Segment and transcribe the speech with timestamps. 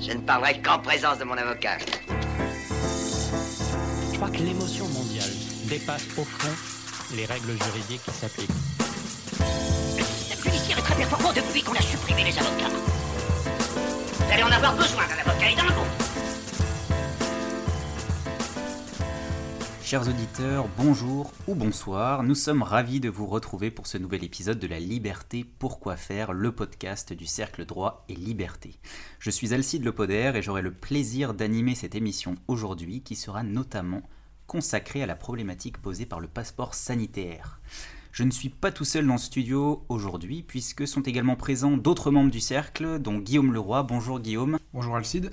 [0.00, 1.76] Je ne parlerai qu'en présence de mon avocat.
[4.10, 5.28] Je crois que l'émotion mondiale
[5.68, 6.48] dépasse au fond
[7.14, 8.50] les règles juridiques qui s'appliquent.
[9.98, 12.70] Le système judiciaire est très performant depuis qu'on a supprimé les avocats.
[14.14, 16.09] Vous allez en avoir besoin d'un avocat et d'un bon.
[19.90, 24.60] Chers auditeurs, bonjour ou bonsoir, nous sommes ravis de vous retrouver pour ce nouvel épisode
[24.60, 28.78] de La Liberté Pourquoi faire, le podcast du Cercle Droit et Liberté.
[29.18, 34.02] Je suis Alcide Lepoder et j'aurai le plaisir d'animer cette émission aujourd'hui qui sera notamment
[34.46, 37.58] consacrée à la problématique posée par le passeport sanitaire.
[38.12, 42.12] Je ne suis pas tout seul dans le studio aujourd'hui puisque sont également présents d'autres
[42.12, 43.82] membres du cercle, dont Guillaume Leroy.
[43.82, 44.60] Bonjour Guillaume.
[44.72, 45.32] Bonjour Alcide.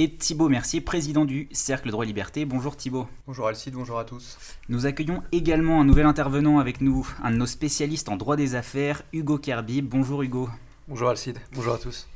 [0.00, 2.44] Et Thibaut Mercier, président du Cercle Droit et Liberté.
[2.44, 3.08] Bonjour Thibaut.
[3.26, 4.38] Bonjour Alcide, bonjour à tous.
[4.68, 8.54] Nous accueillons également un nouvel intervenant avec nous, un de nos spécialistes en droit des
[8.54, 9.82] affaires, Hugo Kerby.
[9.82, 10.48] Bonjour Hugo.
[10.86, 12.06] Bonjour Alcide, bonjour à tous.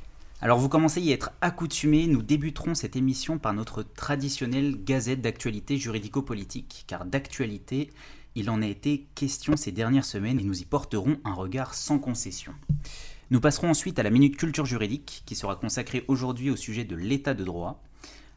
[0.40, 5.20] Alors vous commencez à y être accoutumés, nous débuterons cette émission par notre traditionnelle gazette
[5.20, 7.90] d'actualité juridico-politique, car d'actualité,
[8.36, 11.98] il en a été question ces dernières semaines et nous y porterons un regard sans
[11.98, 12.54] concession.
[13.32, 16.94] Nous passerons ensuite à la minute culture juridique qui sera consacrée aujourd'hui au sujet de
[16.94, 17.82] l'état de droit.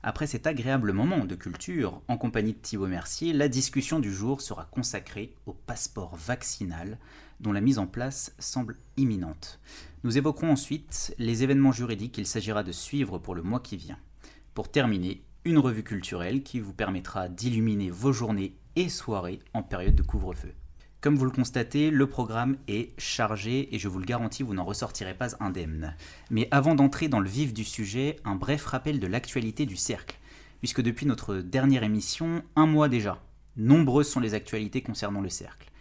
[0.03, 4.39] Après cet agréable moment de culture, en compagnie de Thibaut Mercier, la discussion du jour
[4.39, 6.97] sera consacrée au passeport vaccinal
[7.41, 9.59] dont la mise en place semble imminente.
[10.05, 13.99] Nous évoquerons ensuite les événements juridiques qu'il s'agira de suivre pour le mois qui vient.
[14.53, 19.95] Pour terminer, une revue culturelle qui vous permettra d'illuminer vos journées et soirées en période
[19.95, 20.53] de couvre-feu.
[21.01, 24.65] Comme vous le constatez, le programme est chargé et je vous le garantis, vous n'en
[24.65, 25.95] ressortirez pas indemne.
[26.31, 30.17] Mais avant d'entrer dans le vif du sujet, un bref rappel de l'actualité du cercle.
[30.59, 33.21] Puisque depuis notre dernière émission, un mois déjà,
[33.55, 35.71] nombreuses sont les actualités concernant le cercle.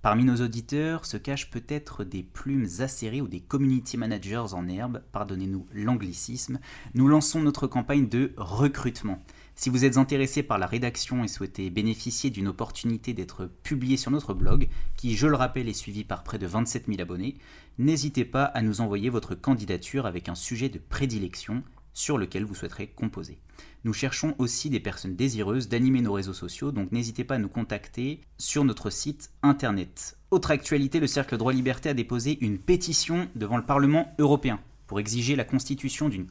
[0.00, 5.02] Parmi nos auditeurs se cachent peut-être des plumes acérées ou des community managers en herbe,
[5.10, 6.60] pardonnez-nous l'anglicisme.
[6.94, 9.20] Nous lançons notre campagne de recrutement.
[9.60, 14.12] Si vous êtes intéressé par la rédaction et souhaitez bénéficier d'une opportunité d'être publié sur
[14.12, 17.38] notre blog, qui je le rappelle est suivi par près de 27 000 abonnés,
[17.76, 22.54] n'hésitez pas à nous envoyer votre candidature avec un sujet de prédilection sur lequel vous
[22.54, 23.40] souhaiterez composer.
[23.82, 27.48] Nous cherchons aussi des personnes désireuses d'animer nos réseaux sociaux, donc n'hésitez pas à nous
[27.48, 30.18] contacter sur notre site internet.
[30.30, 35.00] Autre actualité, le Cercle Droit Liberté a déposé une pétition devant le Parlement européen pour
[35.00, 36.26] exiger la constitution d'une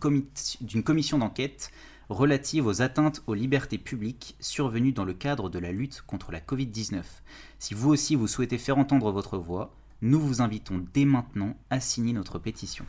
[0.83, 1.71] commission d'enquête
[2.09, 6.39] relative aux atteintes aux libertés publiques survenues dans le cadre de la lutte contre la
[6.39, 7.03] Covid-19.
[7.59, 11.79] Si vous aussi vous souhaitez faire entendre votre voix, nous vous invitons dès maintenant à
[11.79, 12.85] signer notre pétition.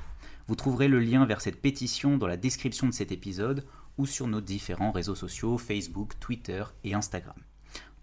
[0.47, 3.65] Vous trouverez le lien vers cette pétition dans la description de cet épisode
[3.99, 7.37] ou sur nos différents réseaux sociaux Facebook, Twitter et Instagram.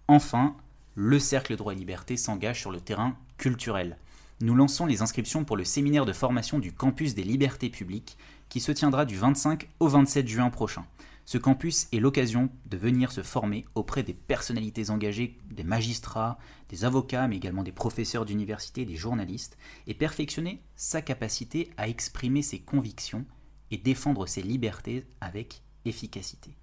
[0.08, 0.56] Enfin,
[0.94, 3.98] le Cercle Droit et Liberté s'engage sur le terrain culturel.
[4.42, 8.18] Nous lançons les inscriptions pour le séminaire de formation du campus des libertés publiques
[8.50, 10.84] qui se tiendra du 25 au 27 juin prochain.
[11.24, 16.38] Ce campus est l'occasion de venir se former auprès des personnalités engagées, des magistrats,
[16.68, 22.42] des avocats, mais également des professeurs d'université, des journalistes, et perfectionner sa capacité à exprimer
[22.42, 23.24] ses convictions
[23.70, 26.54] et défendre ses libertés avec efficacité.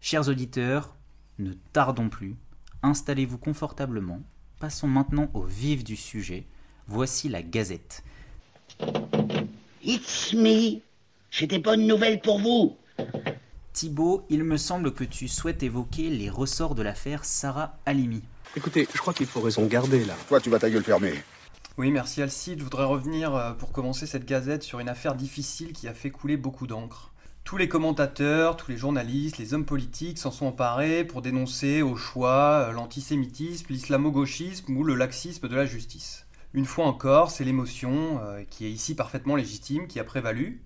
[0.00, 0.96] Chers auditeurs,
[1.38, 2.34] ne tardons plus,
[2.82, 4.22] installez-vous confortablement,
[4.58, 6.48] passons maintenant au vif du sujet.
[6.92, 8.02] Voici la Gazette.
[9.84, 10.80] It's me.
[11.30, 12.76] J'ai des bonnes nouvelles pour vous.
[13.72, 18.24] Thibaut, il me semble que tu souhaites évoquer les ressorts de l'affaire Sarah Halimi.
[18.56, 20.16] Écoutez, je crois qu'il faut raison garder là.
[20.26, 21.14] Toi, tu vas ta gueule fermée.
[21.78, 22.58] Oui, merci Alcide.
[22.58, 26.10] Je voudrais revenir euh, pour commencer cette gazette sur une affaire difficile qui a fait
[26.10, 27.12] couler beaucoup d'encre.
[27.44, 31.94] Tous les commentateurs, tous les journalistes, les hommes politiques s'en sont emparés pour dénoncer au
[31.94, 36.26] choix euh, l'antisémitisme, l'islamo-gauchisme ou le laxisme de la justice.
[36.52, 40.62] Une fois encore, c'est l'émotion, euh, qui est ici parfaitement légitime, qui a prévalu,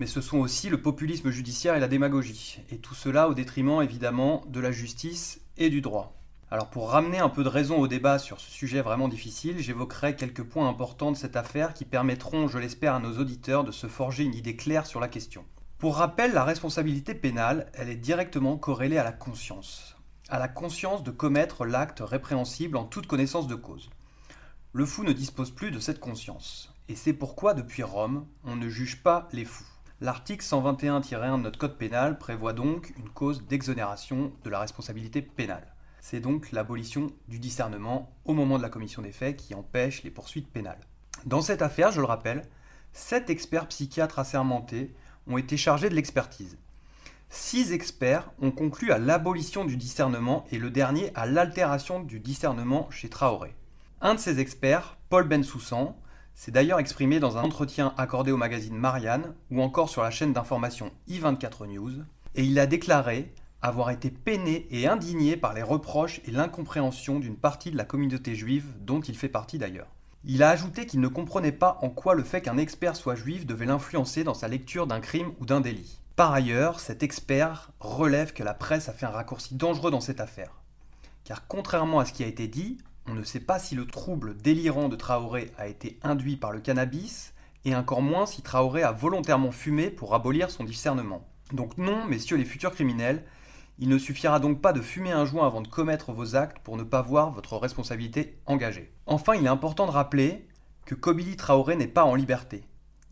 [0.00, 3.82] mais ce sont aussi le populisme judiciaire et la démagogie, et tout cela au détriment
[3.82, 6.18] évidemment de la justice et du droit.
[6.50, 10.16] Alors pour ramener un peu de raison au débat sur ce sujet vraiment difficile, j'évoquerai
[10.16, 13.86] quelques points importants de cette affaire qui permettront, je l'espère, à nos auditeurs de se
[13.86, 15.44] forger une idée claire sur la question.
[15.78, 19.96] Pour rappel, la responsabilité pénale, elle est directement corrélée à la conscience,
[20.28, 23.88] à la conscience de commettre l'acte répréhensible en toute connaissance de cause.
[24.74, 28.70] Le fou ne dispose plus de cette conscience, et c'est pourquoi depuis Rome, on ne
[28.70, 29.66] juge pas les fous.
[30.00, 35.74] L'article 121-1 de notre code pénal prévoit donc une cause d'exonération de la responsabilité pénale.
[36.00, 40.10] C'est donc l'abolition du discernement au moment de la commission des faits qui empêche les
[40.10, 40.80] poursuites pénales.
[41.26, 42.40] Dans cette affaire, je le rappelle,
[42.94, 44.94] sept experts psychiatres assermentés
[45.26, 46.56] ont été chargés de l'expertise.
[47.28, 52.90] Six experts ont conclu à l'abolition du discernement et le dernier à l'altération du discernement
[52.90, 53.54] chez Traoré.
[54.04, 55.96] Un de ces experts, Paul Bensoussan,
[56.34, 60.32] s'est d'ailleurs exprimé dans un entretien accordé au magazine Marianne ou encore sur la chaîne
[60.32, 61.92] d'information i24 News,
[62.34, 67.36] et il a déclaré avoir été peiné et indigné par les reproches et l'incompréhension d'une
[67.36, 69.94] partie de la communauté juive dont il fait partie d'ailleurs.
[70.24, 73.46] Il a ajouté qu'il ne comprenait pas en quoi le fait qu'un expert soit juif
[73.46, 76.00] devait l'influencer dans sa lecture d'un crime ou d'un délit.
[76.16, 80.20] Par ailleurs, cet expert relève que la presse a fait un raccourci dangereux dans cette
[80.20, 80.60] affaire.
[81.22, 84.36] Car contrairement à ce qui a été dit, on ne sait pas si le trouble
[84.36, 87.34] délirant de Traoré a été induit par le cannabis,
[87.64, 91.26] et encore moins si Traoré a volontairement fumé pour abolir son discernement.
[91.52, 93.24] Donc non, messieurs les futurs criminels,
[93.78, 96.76] il ne suffira donc pas de fumer un joint avant de commettre vos actes pour
[96.76, 98.92] ne pas voir votre responsabilité engagée.
[99.06, 100.46] Enfin, il est important de rappeler
[100.84, 102.64] que Kobili Traoré n'est pas en liberté.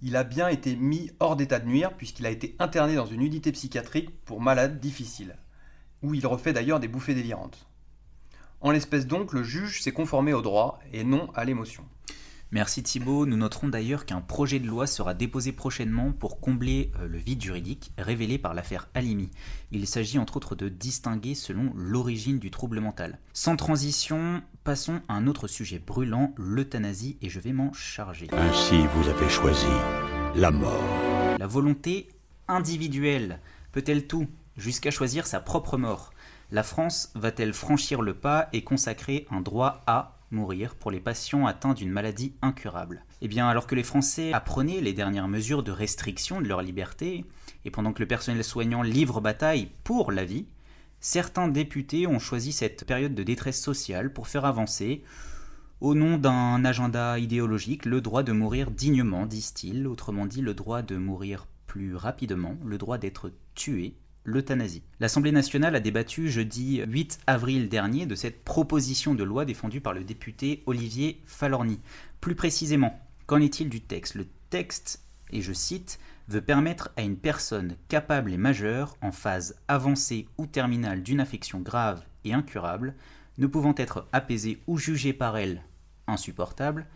[0.02, 3.22] Il a bien été mis hors d'état de nuire puisqu'il a été interné dans une
[3.22, 5.36] unité psychiatrique pour malades difficiles,
[6.02, 7.69] où il refait d'ailleurs des bouffées délirantes.
[8.62, 11.84] En l'espèce donc, le juge s'est conformé au droit et non à l'émotion.
[12.52, 13.26] Merci Thibault.
[13.26, 17.40] Nous noterons d'ailleurs qu'un projet de loi sera déposé prochainement pour combler euh, le vide
[17.40, 19.30] juridique révélé par l'affaire Alimi.
[19.70, 23.18] Il s'agit entre autres de distinguer selon l'origine du trouble mental.
[23.32, 28.26] Sans transition, passons à un autre sujet brûlant, l'euthanasie, et je vais m'en charger.
[28.32, 29.66] Ainsi, vous avez choisi
[30.34, 30.82] la mort.
[31.38, 32.08] La volonté
[32.48, 33.38] individuelle
[33.72, 34.26] peut-elle tout,
[34.56, 36.12] jusqu'à choisir sa propre mort?
[36.52, 41.46] La France va-t-elle franchir le pas et consacrer un droit à mourir pour les patients
[41.46, 43.04] atteints d'une maladie incurable?
[43.20, 47.24] Eh bien, alors que les Français apprenaient les dernières mesures de restriction de leur liberté,
[47.64, 50.46] et pendant que le personnel soignant livre bataille pour la vie,
[50.98, 55.04] certains députés ont choisi cette période de détresse sociale pour faire avancer,
[55.80, 60.82] au nom d'un agenda idéologique, le droit de mourir dignement, disent-ils, autrement dit le droit
[60.82, 63.94] de mourir plus rapidement, le droit d'être tué
[64.24, 64.82] l'euthanasie.
[65.00, 69.92] L'Assemblée nationale a débattu jeudi 8 avril dernier de cette proposition de loi défendue par
[69.92, 71.80] le député Olivier Falorni.
[72.20, 74.14] Plus précisément, qu'en est-il du texte?
[74.14, 79.56] Le texte, et je cite, veut permettre à une personne capable et majeure, en phase
[79.68, 82.94] avancée ou terminale d'une affection grave et incurable,
[83.38, 85.62] ne pouvant être apaisée ou jugée par elle
[86.06, 86.86] insupportable,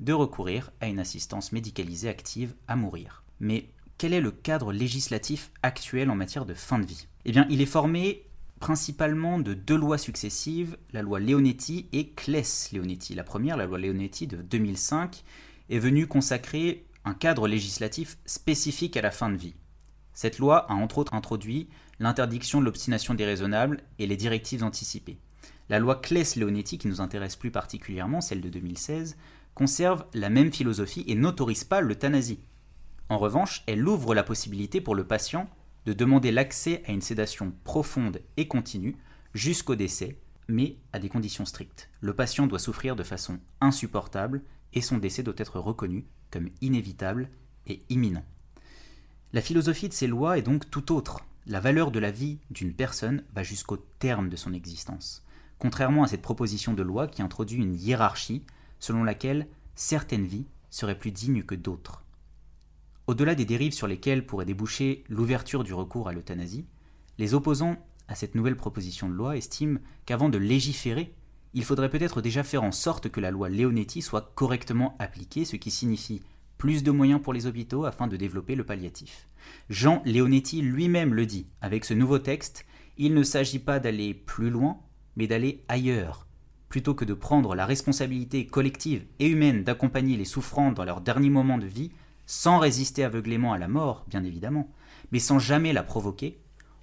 [0.00, 3.22] de recourir à une assistance médicalisée active à mourir.
[3.38, 3.68] Mais
[4.02, 7.06] quel est le cadre législatif actuel en matière de fin de vie?
[7.24, 8.24] Eh bien, il est formé
[8.58, 13.14] principalement de deux lois successives, la loi Leonetti et Claes-Leonetti.
[13.14, 15.22] La première, la loi Leonetti de 2005,
[15.70, 19.54] est venue consacrer un cadre législatif spécifique à la fin de vie.
[20.14, 21.68] Cette loi a entre autres introduit
[22.00, 25.18] l'interdiction de l'obstination déraisonnable et les directives anticipées.
[25.68, 29.16] La loi Claes-Leonetti, qui nous intéresse plus particulièrement, celle de 2016,
[29.54, 32.40] conserve la même philosophie et n'autorise pas l'euthanasie.
[33.12, 35.46] En revanche, elle ouvre la possibilité pour le patient
[35.84, 38.96] de demander l'accès à une sédation profonde et continue
[39.34, 40.16] jusqu'au décès,
[40.48, 41.90] mais à des conditions strictes.
[42.00, 44.40] Le patient doit souffrir de façon insupportable
[44.72, 47.28] et son décès doit être reconnu comme inévitable
[47.66, 48.24] et imminent.
[49.34, 51.20] La philosophie de ces lois est donc tout autre.
[51.46, 55.22] La valeur de la vie d'une personne va jusqu'au terme de son existence,
[55.58, 58.42] contrairement à cette proposition de loi qui introduit une hiérarchie
[58.78, 62.02] selon laquelle certaines vies seraient plus dignes que d'autres.
[63.06, 66.66] Au-delà des dérives sur lesquelles pourrait déboucher l'ouverture du recours à l'euthanasie,
[67.18, 67.76] les opposants
[68.08, 71.14] à cette nouvelle proposition de loi estiment qu'avant de légiférer,
[71.54, 75.56] il faudrait peut-être déjà faire en sorte que la loi Leonetti soit correctement appliquée, ce
[75.56, 76.22] qui signifie
[76.58, 79.28] plus de moyens pour les hôpitaux afin de développer le palliatif.
[79.68, 82.64] Jean Leonetti lui-même le dit, avec ce nouveau texte,
[82.98, 84.78] il ne s'agit pas d'aller plus loin,
[85.16, 86.26] mais d'aller ailleurs.
[86.68, 91.30] Plutôt que de prendre la responsabilité collective et humaine d'accompagner les souffrants dans leur dernier
[91.30, 91.90] moment de vie,
[92.32, 94.70] sans résister aveuglément à la mort, bien évidemment,
[95.12, 96.38] mais sans jamais la provoquer,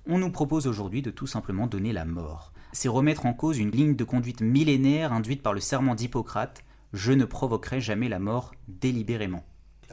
[0.05, 2.53] on nous propose aujourd'hui de tout simplement donner la mort.
[2.71, 6.63] C'est remettre en cause une ligne de conduite millénaire induite par le serment d'Hippocrate
[6.93, 9.43] Je ne provoquerai jamais la mort délibérément.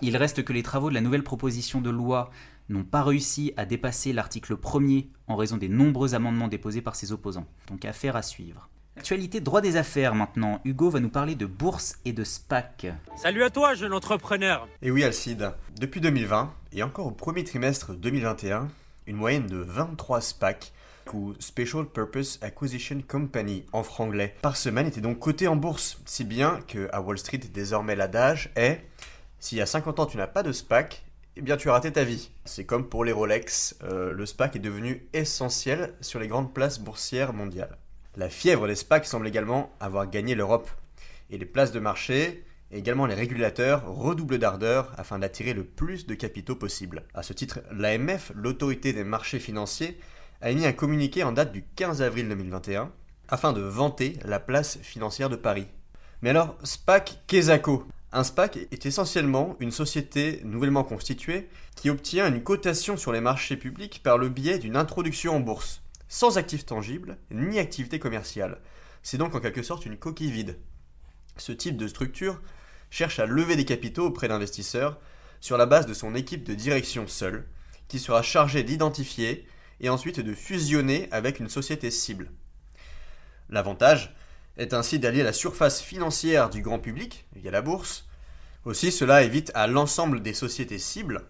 [0.02, 2.28] Il reste que les travaux de la nouvelle proposition de loi
[2.68, 7.12] n'ont pas réussi à dépasser l'article 1er en raison des nombreux amendements déposés par ses
[7.12, 7.46] opposants.
[7.68, 8.68] Donc affaire à suivre.
[8.96, 10.60] Actualité droit des affaires maintenant.
[10.64, 12.86] Hugo va nous parler de bourse et de SPAC.
[13.16, 14.66] Salut à toi, jeune entrepreneur.
[14.82, 15.52] Et oui, Alcide.
[15.78, 18.68] Depuis 2020 et encore au premier trimestre 2021,
[19.06, 20.72] une moyenne de 23 SPAC
[21.12, 26.24] ou Special Purpose Acquisition Company en franglais par semaine était donc cotée en bourse, si
[26.24, 28.80] bien que à Wall Street désormais l'adage est
[29.38, 31.04] s'il y a 50 ans tu n'as pas de SPAC,
[31.36, 32.30] eh bien tu as raté ta vie.
[32.44, 36.80] C'est comme pour les Rolex, euh, le SPAC est devenu essentiel sur les grandes places
[36.80, 37.76] boursières mondiales.
[38.18, 40.70] La fièvre des SPAC semble également avoir gagné l'Europe.
[41.28, 46.14] Et les places de marché, également les régulateurs, redoublent d'ardeur afin d'attirer le plus de
[46.14, 47.02] capitaux possible.
[47.12, 50.00] À ce titre, l'AMF, l'autorité des marchés financiers,
[50.40, 52.90] a émis un communiqué en date du 15 avril 2021
[53.28, 55.66] afin de vanter la place financière de Paris.
[56.22, 57.50] Mais alors, SPAC, qu'est
[58.12, 63.58] Un SPAC est essentiellement une société nouvellement constituée qui obtient une cotation sur les marchés
[63.58, 68.60] publics par le biais d'une introduction en bourse, sans actifs tangibles ni activité commerciale.
[69.02, 70.58] C'est donc en quelque sorte une coquille vide.
[71.36, 72.40] Ce type de structure
[72.90, 74.98] cherche à lever des capitaux auprès d'investisseurs
[75.40, 77.46] sur la base de son équipe de direction seule,
[77.88, 79.46] qui sera chargée d'identifier
[79.80, 82.30] et ensuite de fusionner avec une société cible.
[83.48, 84.14] L'avantage
[84.56, 88.08] est ainsi d'allier la surface financière du grand public, via la bourse.
[88.64, 91.26] Aussi, cela évite à l'ensemble des sociétés cibles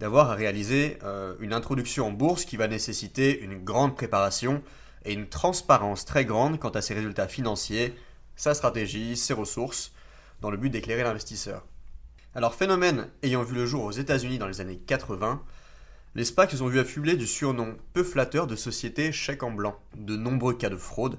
[0.00, 4.62] d'avoir à réaliser euh, une introduction en bourse qui va nécessiter une grande préparation
[5.04, 7.94] et une transparence très grande quant à ses résultats financiers,
[8.36, 9.92] sa stratégie, ses ressources,
[10.40, 11.64] dans le but d'éclairer l'investisseur.
[12.34, 15.42] Alors, phénomène ayant vu le jour aux États-Unis dans les années 80,
[16.14, 19.78] les SPACs se sont vus affubler du surnom peu flatteur de société chèque en blanc.
[19.96, 21.18] De nombreux cas de fraude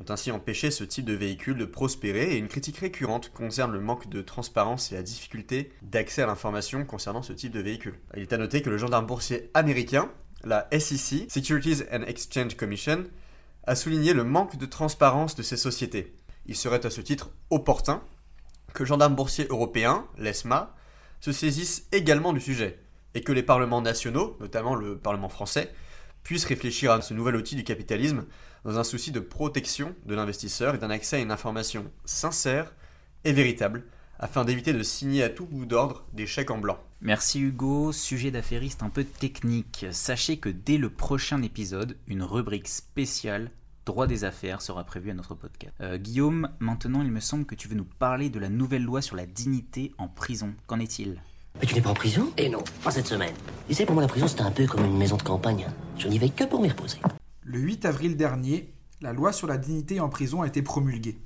[0.00, 3.80] ont ainsi empêché ce type de véhicule de prospérer et une critique récurrente concerne le
[3.80, 7.98] manque de transparence et la difficulté d'accès à l'information concernant ce type de véhicule.
[8.16, 10.10] Il est à noter que le gendarme boursier américain,
[10.42, 13.04] la SEC, Securities and Exchange Commission,
[13.64, 16.14] a souligné le manque de transparence de ces sociétés.
[16.46, 18.02] Il serait à ce titre opportun
[18.72, 20.74] que le gendarme boursier européen, l'ESMA,
[21.20, 22.78] se saisisse également du sujet,
[23.14, 25.70] et que les parlements nationaux, notamment le Parlement français,
[26.22, 28.24] puissent réfléchir à ce nouvel outil du capitalisme
[28.64, 32.74] dans un souci de protection de l'investisseur et d'un accès à une information sincère
[33.24, 33.84] et véritable,
[34.18, 36.78] afin d'éviter de signer à tout bout d'ordre des chèques en blanc.
[37.00, 39.86] Merci Hugo, sujet d'affairiste un peu technique.
[39.92, 43.50] Sachez que dès le prochain épisode, une rubrique spéciale
[43.86, 45.72] droit des affaires sera prévue à notre podcast.
[45.80, 49.00] Euh, Guillaume, maintenant il me semble que tu veux nous parler de la nouvelle loi
[49.00, 50.54] sur la dignité en prison.
[50.66, 51.22] Qu'en est-il?
[51.60, 52.32] Mais tu n'es pas en prison?
[52.36, 52.62] Et non.
[52.84, 53.34] Pas cette semaine.
[53.68, 55.66] Tu sais, pour moi, la prison, c'est un peu comme une maison de campagne.
[55.98, 56.98] Je n'y vais que pour m'y reposer.
[57.52, 61.18] Le 8 avril dernier, la loi sur la dignité en prison a été promulguée.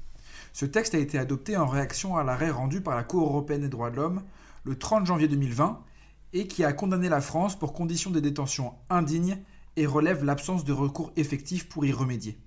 [0.55, 3.69] Ce texte a été adopté en réaction à l'arrêt rendu par la Cour européenne des
[3.69, 4.23] droits de l'homme
[4.63, 5.85] le 30 janvier 2020
[6.33, 9.37] et qui a condamné la France pour conditions de détention indignes
[9.77, 12.39] et relève l'absence de recours effectif pour y remédier.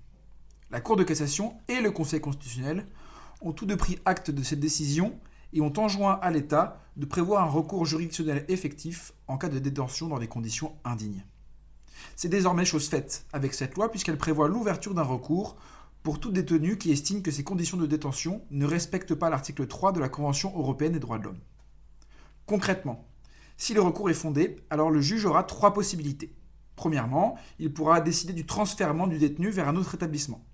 [0.72, 2.84] La Cour de cassation et le Conseil constitutionnel
[3.42, 5.20] ont tous deux pris acte de cette décision
[5.52, 10.08] et ont enjoint à l'État de prévoir un recours juridictionnel effectif en cas de détention
[10.08, 11.22] dans des conditions indignes.
[12.16, 15.56] C'est désormais chose faite avec cette loi puisqu'elle prévoit l'ouverture d'un recours
[16.02, 19.92] pour tout détenu qui estime que ses conditions de détention ne respectent pas l'article 3
[19.92, 21.40] de la Convention européenne des droits de l'homme.
[22.46, 23.06] Concrètement,
[23.56, 26.34] si le recours est fondé, alors le juge aura trois possibilités.
[26.76, 30.46] Premièrement, il pourra décider du transfèrement du détenu vers un autre établissement.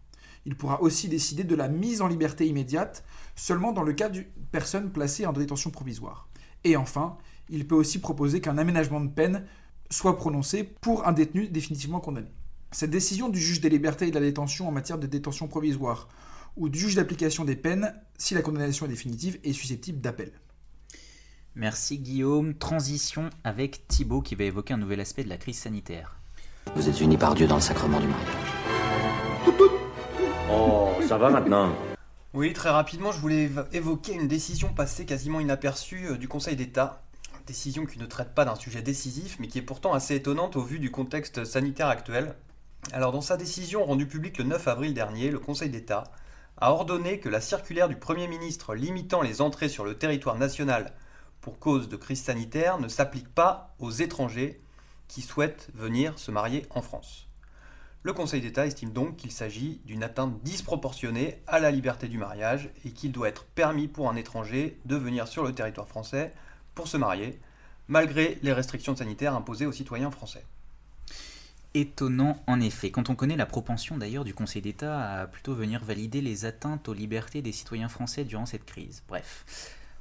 [0.46, 3.04] Il pourra aussi décider de la mise en liberté immédiate
[3.36, 6.28] seulement dans le cas d'une personne placée en détention provisoire.
[6.64, 7.18] Et enfin,
[7.48, 9.44] il peut aussi proposer qu'un aménagement de peine
[9.90, 12.28] soit prononcé pour un détenu définitivement condamné.
[12.72, 16.08] Cette décision du juge des libertés et de la détention en matière de détention provisoire
[16.56, 20.32] ou du juge d'application des peines, si la condamnation est définitive, est susceptible d'appel.
[21.56, 22.54] Merci Guillaume.
[22.54, 26.16] Transition avec Thibaut qui va évoquer un nouvel aspect de la crise sanitaire.
[26.74, 28.28] Vous êtes unis par Dieu dans le sacrement du mariage.
[30.50, 31.72] Oh, ça va maintenant
[32.32, 36.56] Oui, très rapidement, je voulais évo- évoquer une décision passée quasiment inaperçue euh, du Conseil
[36.56, 37.03] d'État.
[37.46, 40.62] Décision qui ne traite pas d'un sujet décisif, mais qui est pourtant assez étonnante au
[40.62, 42.34] vu du contexte sanitaire actuel.
[42.92, 46.04] Alors, dans sa décision rendue publique le 9 avril dernier, le Conseil d'État
[46.56, 50.92] a ordonné que la circulaire du Premier ministre limitant les entrées sur le territoire national
[51.42, 54.62] pour cause de crise sanitaire ne s'applique pas aux étrangers
[55.08, 57.28] qui souhaitent venir se marier en France.
[58.04, 62.70] Le Conseil d'État estime donc qu'il s'agit d'une atteinte disproportionnée à la liberté du mariage
[62.86, 66.32] et qu'il doit être permis pour un étranger de venir sur le territoire français
[66.74, 67.38] pour se marier,
[67.88, 70.44] malgré les restrictions sanitaires imposées aux citoyens français.
[71.74, 75.84] Étonnant en effet, quand on connaît la propension d'ailleurs du Conseil d'État à plutôt venir
[75.84, 79.02] valider les atteintes aux libertés des citoyens français durant cette crise.
[79.08, 79.44] Bref.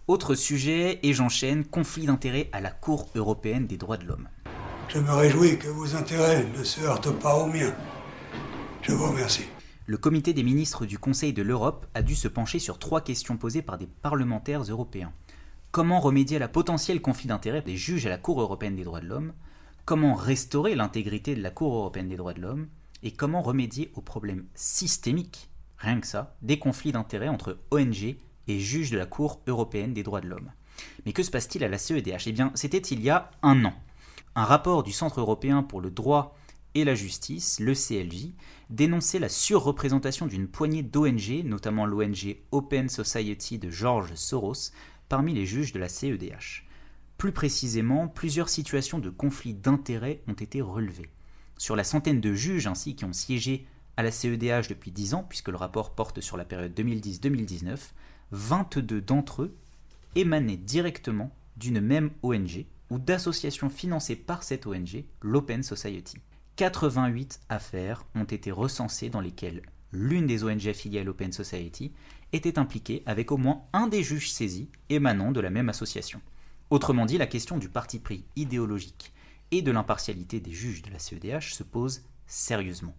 [0.08, 4.28] Autre sujet, et j'enchaîne, conflit d'intérêts à la Cour européenne des droits de l'homme.
[4.90, 7.74] Je me réjouis que vos intérêts ne se heurtent pas aux miens.
[8.82, 9.46] Je vous remercie.
[9.86, 13.38] Le comité des ministres du Conseil de l'Europe a dû se pencher sur trois questions
[13.38, 15.12] posées par des parlementaires européens.
[15.74, 19.02] Comment remédier à la potentielle conflit d'intérêts des juges à la Cour européenne des droits
[19.02, 19.34] de l'homme?
[19.86, 22.68] Comment restaurer l'intégrité de la Cour européenne des droits de l'homme?
[23.02, 25.50] Et comment remédier aux problèmes systémiques,
[25.80, 30.04] rien que ça, des conflits d'intérêts entre ONG et juges de la Cour européenne des
[30.04, 30.52] droits de l'homme?
[31.08, 33.74] Mais que se passe-t-il à la CEDH Eh bien, c'était il y a un an.
[34.36, 36.38] Un rapport du Centre européen pour le droit
[36.76, 38.34] et la justice, le CLJ,
[38.70, 44.72] dénonçait la surreprésentation d'une poignée d'ONG, notamment l'ONG Open Society de George Soros,
[45.14, 46.66] parmi les juges de la CEDH.
[47.20, 51.12] Plus précisément, plusieurs situations de conflit d'intérêts ont été relevées.
[51.56, 55.24] Sur la centaine de juges ainsi qui ont siégé à la CEDH depuis 10 ans,
[55.30, 57.78] puisque le rapport porte sur la période 2010-2019,
[58.32, 59.56] 22 d'entre eux
[60.16, 66.18] émanaient directement d'une même ONG ou d'associations financées par cette ONG, l'Open Society.
[66.56, 71.94] 88 affaires ont été recensées dans lesquelles l'une des ONG affiliées à l'Open Society
[72.34, 76.20] était impliquée avec au moins un des juges saisis émanant de la même association.
[76.70, 79.14] Autrement dit, la question du parti pris idéologique
[79.52, 82.96] et de l'impartialité des juges de la CEDH se pose sérieusement.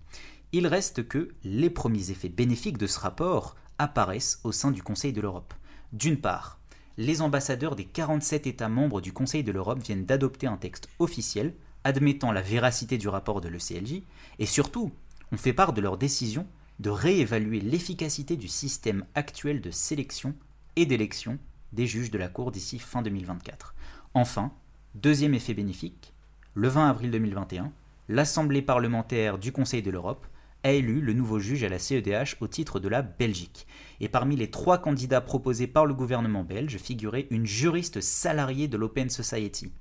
[0.53, 5.13] Il reste que les premiers effets bénéfiques de ce rapport apparaissent au sein du Conseil
[5.13, 5.53] de l'Europe.
[5.93, 6.61] D'une part,
[6.97, 11.55] les ambassadeurs des 47 États membres du Conseil de l'Europe viennent d'adopter un texte officiel
[11.83, 14.03] admettant la véracité du rapport de l'ECLJ,
[14.39, 14.93] et surtout,
[15.33, 16.47] on fait part de leur décision
[16.81, 20.35] de réévaluer l'efficacité du système actuel de sélection
[20.77, 21.39] et d'élection
[21.73, 23.75] des juges de la Cour d'ici fin 2024.
[24.15, 24.53] Enfin,
[24.95, 26.13] deuxième effet bénéfique,
[26.55, 27.73] le 20 avril 2021,
[28.09, 30.27] l'Assemblée parlementaire du Conseil de l'Europe
[30.63, 33.67] a élu le nouveau juge à la CEDH au titre de la Belgique.
[34.01, 38.79] Et parmi les trois candidats proposés par le gouvernement belge figurait une juriste salariée de
[38.79, 39.73] l'Open Society.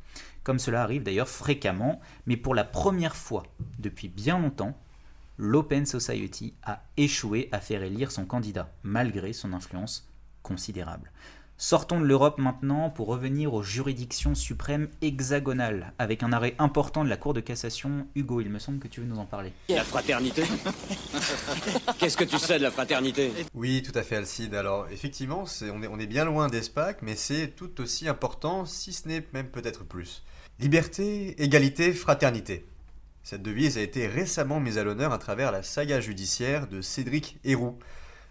[0.44, 3.44] Comme cela arrive d'ailleurs fréquemment, mais pour la première fois
[3.80, 4.78] depuis bien longtemps,
[5.38, 10.08] l'Open Society a échoué à faire élire son candidat, malgré son influence
[10.42, 11.12] considérable.
[11.58, 17.10] Sortons de l'Europe maintenant pour revenir aux juridictions suprêmes hexagonales, avec un arrêt important de
[17.10, 18.08] la Cour de cassation.
[18.16, 19.54] Hugo, il me semble que tu veux nous en parler.
[19.70, 20.44] La fraternité?
[22.00, 23.32] Qu'est-ce que tu sais de la fraternité?
[23.54, 24.56] Oui, tout à fait, Alcide.
[24.56, 28.92] Alors, effectivement, on, est, on est bien loin d'ESPAC, mais c'est tout aussi important, si
[28.92, 30.24] ce n'est même peut-être plus.
[30.60, 32.66] Liberté, égalité, fraternité.
[33.24, 37.40] Cette devise a été récemment mise à l'honneur à travers la saga judiciaire de Cédric
[37.46, 37.80] Héroux,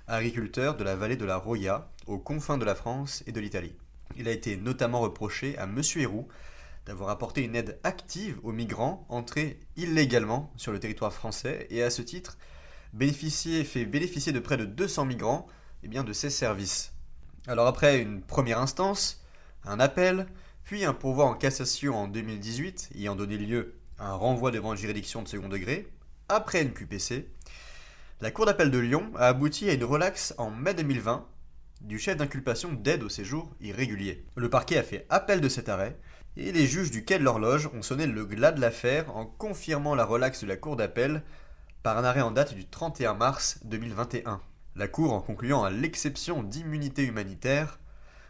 [0.06, 3.75] agriculteur de la vallée de la Roya, aux confins de la France et de l'Italie.
[4.18, 5.80] Il a été notamment reproché à M.
[5.96, 6.28] Héroux
[6.84, 11.88] d'avoir apporté une aide active aux migrants entrés illégalement sur le territoire français et à
[11.88, 12.37] ce titre
[12.94, 15.46] fait bénéficier de près de 200 migrants
[15.82, 16.92] et eh bien, de ses services.
[17.46, 19.25] Alors après une première instance,
[19.64, 20.26] un appel,
[20.64, 25.23] puis un pourvoi en cassation en 2018 ayant donné lieu un renvoi devant une juridiction
[25.23, 25.88] de second degré,
[26.28, 27.28] après une QPC,
[28.21, 31.26] la Cour d'appel de Lyon a abouti à une relaxe en mai 2020
[31.80, 34.25] du chef d'inculpation d'aide au séjour irrégulier.
[34.36, 35.99] Le parquet a fait appel de cet arrêt
[36.36, 39.95] et les juges du quai de l'horloge ont sonné le glas de l'affaire en confirmant
[39.95, 41.23] la relaxe de la Cour d'appel
[41.82, 44.41] par un arrêt en date du 31 mars 2021.
[44.76, 47.78] La Cour, en concluant à l'exception d'immunité humanitaire,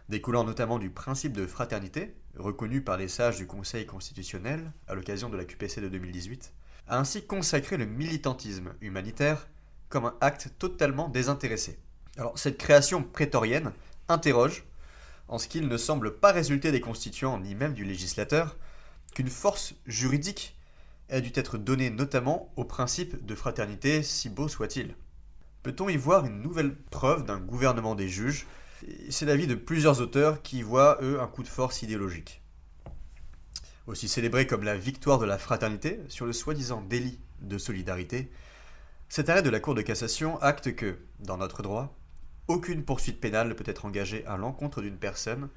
[0.09, 5.29] découlant notamment du principe de fraternité, reconnu par les sages du Conseil constitutionnel à l'occasion
[5.29, 6.53] de la QPC de 2018,
[6.89, 9.49] a ainsi consacré le militantisme humanitaire
[9.89, 11.79] comme un acte totalement désintéressé.
[12.17, 13.73] Alors cette création prétorienne
[14.09, 14.65] interroge,
[15.29, 18.57] en ce qu'il ne semble pas résulter des constituants ni même du législateur,
[19.15, 20.57] qu'une force juridique
[21.09, 24.95] ait dû être donnée notamment au principe de fraternité, si beau soit-il.
[25.63, 28.47] Peut-on y voir une nouvelle preuve d'un gouvernement des juges
[29.11, 32.43] C'est l'avis de plusieurs auteurs qui voient, eux, un coup de force idéologique.
[33.87, 38.31] Aussi célébré comme la victoire de la fraternité sur le soi-disant délit de solidarité,
[39.09, 41.95] cet arrêt de la Cour de cassation acte que, dans notre droit,
[42.49, 45.49] aucune poursuite pénale ne peut être engagée à l'encontre d'une personne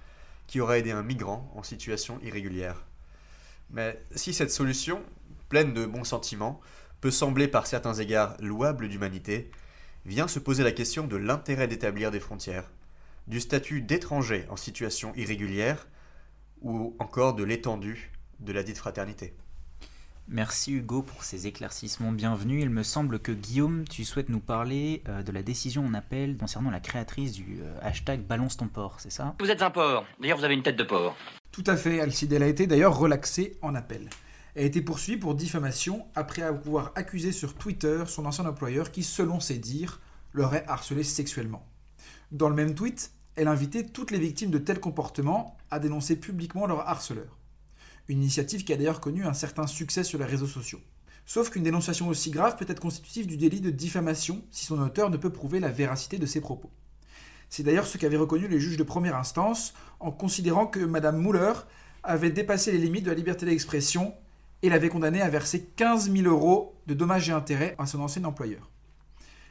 [0.48, 2.86] qui aurait aidé un migrant en situation irrégulière.
[3.72, 5.02] Mais si cette solution,
[5.50, 6.60] pleine de bons sentiments,
[7.02, 9.50] peut sembler par certains égards louable d'humanité,
[10.06, 12.70] vient se poser la question de l'intérêt d'établir des frontières,
[13.28, 15.88] du statut d'étranger en situation irrégulière,
[16.62, 19.34] ou encore de l'étendue de la dite fraternité.
[20.28, 22.64] Merci Hugo pour ces éclaircissements bienvenus.
[22.64, 26.36] Il me semble que Guillaume, tu souhaites nous parler euh, de la décision en appel
[26.38, 29.36] concernant la créatrice du euh, hashtag Balance ton porc, c'est ça?
[29.40, 30.04] Vous êtes un porc.
[30.20, 31.16] D'ailleurs, vous avez une tête de porc.
[31.52, 32.34] Tout à fait, Alcide.
[32.34, 34.10] Elle a été d'ailleurs relaxée en appel.
[34.56, 39.04] Elle a été poursuivie pour diffamation après avoir accusé sur Twitter son ancien employeur qui,
[39.04, 40.02] selon ses dires,
[40.34, 41.68] l'aurait harcelé sexuellement.
[42.36, 46.68] Dans le même tweet, elle invitait toutes les victimes de tels comportements à dénoncer publiquement
[46.68, 47.38] leur harceleur
[48.10, 50.82] une initiative qui a d'ailleurs connu un certain succès sur les réseaux sociaux.
[51.26, 55.10] Sauf qu'une dénonciation aussi grave peut être constitutive du délit de diffamation si son auteur
[55.10, 56.70] ne peut prouver la véracité de ses propos.
[57.50, 61.54] C'est d'ailleurs ce qu'avaient reconnu les juges de première instance en considérant que Mme Muller
[62.04, 64.14] avait dépassé les limites de la liberté d'expression
[64.62, 68.26] et l'avait condamnée à verser 15 000 euros de dommages et intérêts à son ancien
[68.26, 68.70] employeur.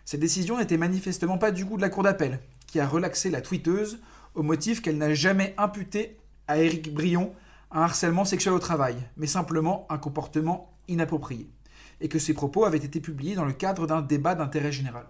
[0.05, 2.41] Cette décision n'était manifestement pas du goût de la Cour d'appel,
[2.75, 4.01] qui a relaxé la tweeteuse
[4.35, 7.33] au motif qu'elle n'a jamais imputé à Éric Brion
[7.71, 11.49] un harcèlement sexuel au travail, mais simplement un comportement inapproprié,
[12.01, 15.07] et que ces propos avaient été publiés dans le cadre d'un débat d'intérêt général.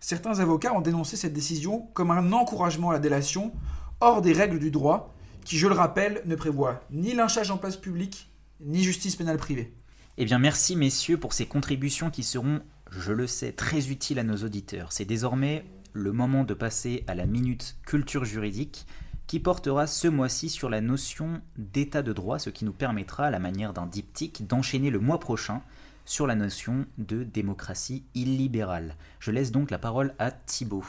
[0.00, 3.52] Certains avocats ont dénoncé cette décision comme un encouragement à la délation
[4.00, 5.14] hors des règles du droit,
[5.44, 9.72] qui, je le rappelle, ne prévoit ni lynchage en place publique, ni justice pénale privée.
[10.18, 14.24] Eh bien merci messieurs pour ces contributions qui seront, je le sais, très utiles à
[14.24, 14.90] nos auditeurs.
[14.90, 18.86] C'est désormais le moment de passer à la minute culture juridique
[19.26, 23.30] qui portera ce mois-ci sur la notion d'état de droit, ce qui nous permettra, à
[23.30, 25.62] la manière d'un diptyque, d'enchaîner le mois prochain
[26.04, 28.96] sur la notion de démocratie illibérale.
[29.20, 30.84] Je laisse donc la parole à Thibault.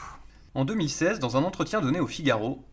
[0.54, 2.64] En 2016, dans un entretien donné au Figaro,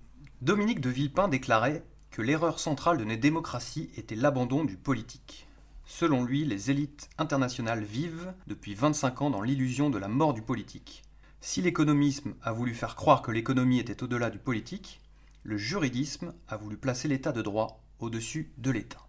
[0.42, 5.48] Dominique de Villepin déclarait que l'erreur centrale de nos démocraties était l'abandon du politique.
[5.86, 10.42] Selon lui, les élites internationales vivent depuis 25 ans dans l'illusion de la mort du
[10.42, 11.04] politique.
[11.44, 15.02] Si l'économisme a voulu faire croire que l'économie était au-delà du politique,
[15.42, 19.08] le juridisme a voulu placer l'état de droit au-dessus de l'État.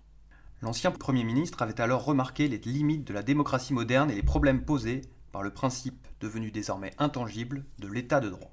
[0.62, 4.64] L'ancien Premier ministre avait alors remarqué les limites de la démocratie moderne et les problèmes
[4.64, 8.50] posés par le principe devenu désormais intangible de l'état de droit.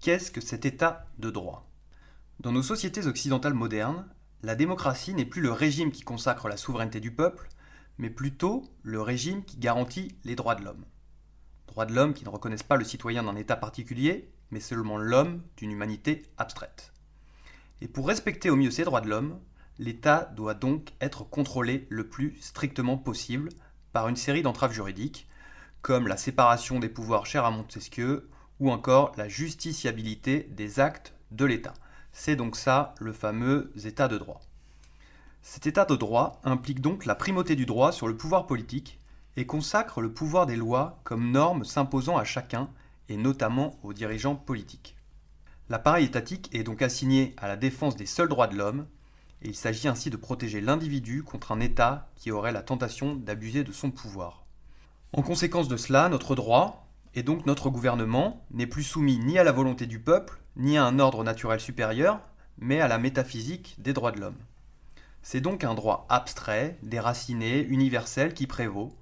[0.00, 1.68] Qu'est-ce que cet état de droit?
[2.38, 4.06] Dans nos sociétés occidentales modernes,
[4.44, 7.48] la démocratie n'est plus le régime qui consacre la souveraineté du peuple,
[7.98, 10.84] mais plutôt le régime qui garantit les droits de l'homme.
[11.68, 15.42] Droits de l'homme qui ne reconnaissent pas le citoyen d'un État particulier, mais seulement l'homme
[15.56, 16.92] d'une humanité abstraite.
[17.80, 19.38] Et pour respecter au mieux ces droits de l'homme,
[19.78, 23.50] l'État doit donc être contrôlé le plus strictement possible
[23.92, 25.28] par une série d'entraves juridiques,
[25.82, 28.28] comme la séparation des pouvoirs chers à Montesquieu,
[28.58, 31.74] ou encore la justiciabilité des actes de l'État.
[32.12, 34.40] C'est donc ça le fameux État de droit.
[35.42, 38.98] Cet État de droit implique donc la primauté du droit sur le pouvoir politique
[39.38, 42.68] et consacre le pouvoir des lois comme norme s'imposant à chacun
[43.08, 44.96] et notamment aux dirigeants politiques.
[45.68, 48.88] L'appareil étatique est donc assigné à la défense des seuls droits de l'homme,
[49.42, 53.62] et il s'agit ainsi de protéger l'individu contre un État qui aurait la tentation d'abuser
[53.62, 54.44] de son pouvoir.
[55.12, 59.44] En conséquence de cela, notre droit, et donc notre gouvernement, n'est plus soumis ni à
[59.44, 62.18] la volonté du peuple, ni à un ordre naturel supérieur,
[62.58, 64.42] mais à la métaphysique des droits de l'homme.
[65.22, 68.98] C'est donc un droit abstrait, déraciné, universel qui prévaut,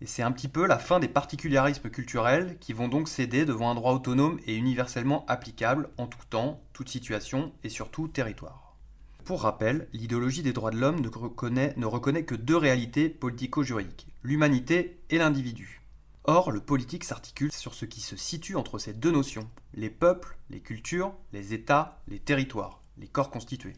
[0.00, 3.70] et c'est un petit peu la fin des particularismes culturels qui vont donc céder devant
[3.70, 8.76] un droit autonome et universellement applicable en tout temps, toute situation et surtout territoire.
[9.24, 14.08] Pour rappel, l'idéologie des droits de l'homme ne reconnaît, ne reconnaît que deux réalités politico-juridiques,
[14.22, 15.82] l'humanité et l'individu.
[16.24, 20.36] Or, le politique s'articule sur ce qui se situe entre ces deux notions, les peuples,
[20.48, 23.76] les cultures, les États, les territoires, les corps constitués.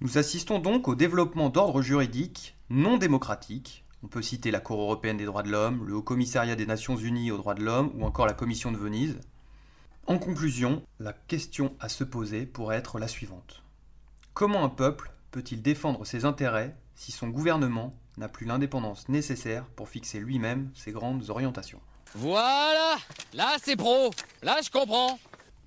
[0.00, 5.16] Nous assistons donc au développement d'ordres juridiques non démocratiques, on peut citer la Cour européenne
[5.16, 8.04] des droits de l'homme, le Haut Commissariat des Nations Unies aux droits de l'homme ou
[8.04, 9.18] encore la Commission de Venise.
[10.06, 13.62] En conclusion, la question à se poser pourrait être la suivante.
[14.34, 19.88] Comment un peuple peut-il défendre ses intérêts si son gouvernement n'a plus l'indépendance nécessaire pour
[19.88, 21.80] fixer lui-même ses grandes orientations?
[22.14, 22.96] Voilà
[23.34, 24.10] Là c'est pro
[24.42, 25.18] Là je comprends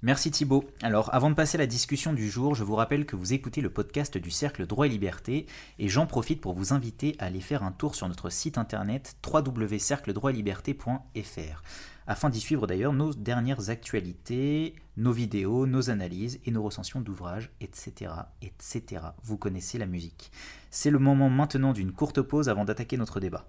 [0.03, 0.65] Merci Thibaut.
[0.81, 3.61] Alors avant de passer à la discussion du jour, je vous rappelle que vous écoutez
[3.61, 5.45] le podcast du Cercle Droit et Liberté
[5.77, 9.15] et j'en profite pour vous inviter à aller faire un tour sur notre site internet
[9.23, 11.61] www.cercledroitetliberté.fr
[12.07, 17.51] afin d'y suivre d'ailleurs nos dernières actualités, nos vidéos, nos analyses et nos recensions d'ouvrages,
[17.61, 18.11] etc.,
[18.41, 19.03] etc.
[19.23, 20.31] Vous connaissez la musique.
[20.71, 23.45] C'est le moment maintenant d'une courte pause avant d'attaquer notre débat.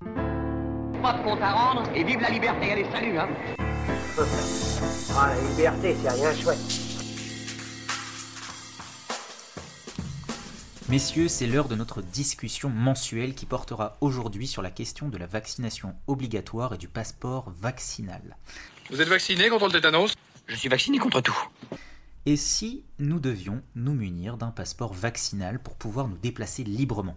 [0.00, 3.28] Pas de à rendre et vive la liberté, allez salut hein
[4.20, 6.58] Ah, la liberté, c'est rien chouette.
[10.88, 15.26] Messieurs, c'est l'heure de notre discussion mensuelle qui portera aujourd'hui sur la question de la
[15.26, 18.36] vaccination obligatoire et du passeport vaccinal.
[18.90, 20.14] Vous êtes vacciné contre le tétanos?
[20.48, 21.38] Je suis vacciné contre tout.
[22.26, 27.16] Et si nous devions nous munir d'un passeport vaccinal pour pouvoir nous déplacer librement?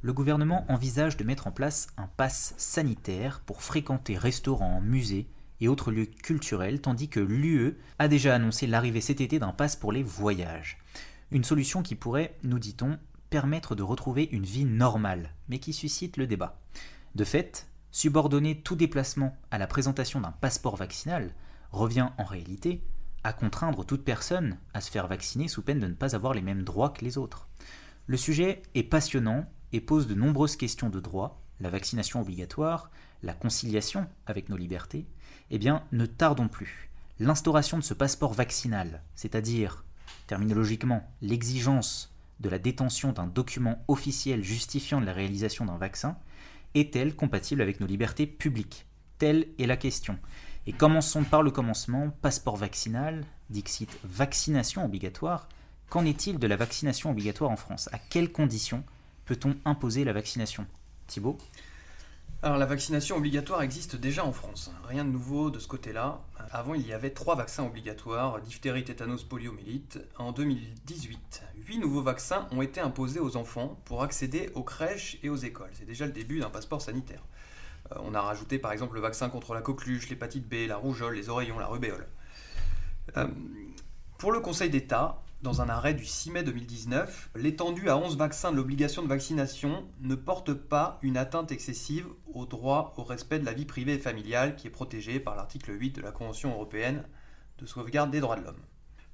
[0.00, 5.28] Le gouvernement envisage de mettre en place un pass sanitaire pour fréquenter restaurants, musées,
[5.62, 9.76] et autres lieux culturels, tandis que l'UE a déjà annoncé l'arrivée cet été d'un pass
[9.76, 10.78] pour les voyages.
[11.30, 12.98] Une solution qui pourrait, nous dit-on,
[13.30, 16.60] permettre de retrouver une vie normale, mais qui suscite le débat.
[17.14, 21.32] De fait, subordonner tout déplacement à la présentation d'un passeport vaccinal
[21.70, 22.82] revient en réalité
[23.22, 26.42] à contraindre toute personne à se faire vacciner sous peine de ne pas avoir les
[26.42, 27.48] mêmes droits que les autres.
[28.06, 32.90] Le sujet est passionnant et pose de nombreuses questions de droit, la vaccination obligatoire,
[33.22, 35.06] la conciliation avec nos libertés,
[35.50, 36.90] eh bien, ne tardons plus.
[37.20, 39.84] L'instauration de ce passeport vaccinal, c'est-à-dire,
[40.26, 46.18] terminologiquement, l'exigence de la détention d'un document officiel justifiant la réalisation d'un vaccin,
[46.74, 48.86] est-elle compatible avec nos libertés publiques?
[49.18, 50.18] Telle est la question.
[50.66, 55.48] Et commençons par le commencement, passeport vaccinal, dixit vaccination obligatoire.
[55.90, 57.88] Qu'en est-il de la vaccination obligatoire en France?
[57.92, 58.82] À quelles conditions
[59.26, 60.66] peut-on imposer la vaccination?
[61.12, 61.36] Thibault
[62.44, 64.72] alors la vaccination obligatoire existe déjà en France.
[64.88, 66.22] Rien de nouveau de ce côté-là.
[66.50, 70.00] Avant, il y avait trois vaccins obligatoires, diphtérie, tétanos, poliomyélite.
[70.18, 75.28] En 2018, huit nouveaux vaccins ont été imposés aux enfants pour accéder aux crèches et
[75.28, 75.70] aux écoles.
[75.74, 77.22] C'est déjà le début d'un passeport sanitaire.
[77.92, 81.14] Euh, on a rajouté par exemple le vaccin contre la coqueluche, l'hépatite B, la rougeole,
[81.14, 82.08] les oreillons, la rubéole.
[83.16, 83.28] Euh,
[84.18, 88.52] Pour le Conseil d'État, dans un arrêt du 6 mai 2019, l'étendue à 11 vaccins
[88.52, 93.44] de l'obligation de vaccination ne porte pas une atteinte excessive au droit au respect de
[93.44, 97.04] la vie privée et familiale qui est protégé par l'article 8 de la Convention européenne
[97.58, 98.62] de sauvegarde des droits de l'homme.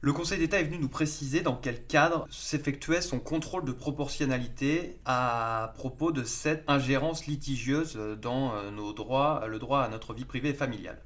[0.00, 5.00] Le Conseil d'État est venu nous préciser dans quel cadre s'effectuait son contrôle de proportionnalité
[5.06, 10.24] à propos de cette ingérence litigieuse dans euh, nos droits, le droit à notre vie
[10.24, 11.02] privée et familiale.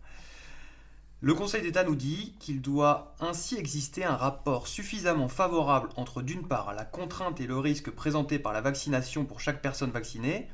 [1.25, 6.49] Le Conseil d'État nous dit qu'il doit ainsi exister un rapport suffisamment favorable entre d'une
[6.49, 10.49] part la contrainte et le risque présenté par la vaccination pour chaque personne vaccinée,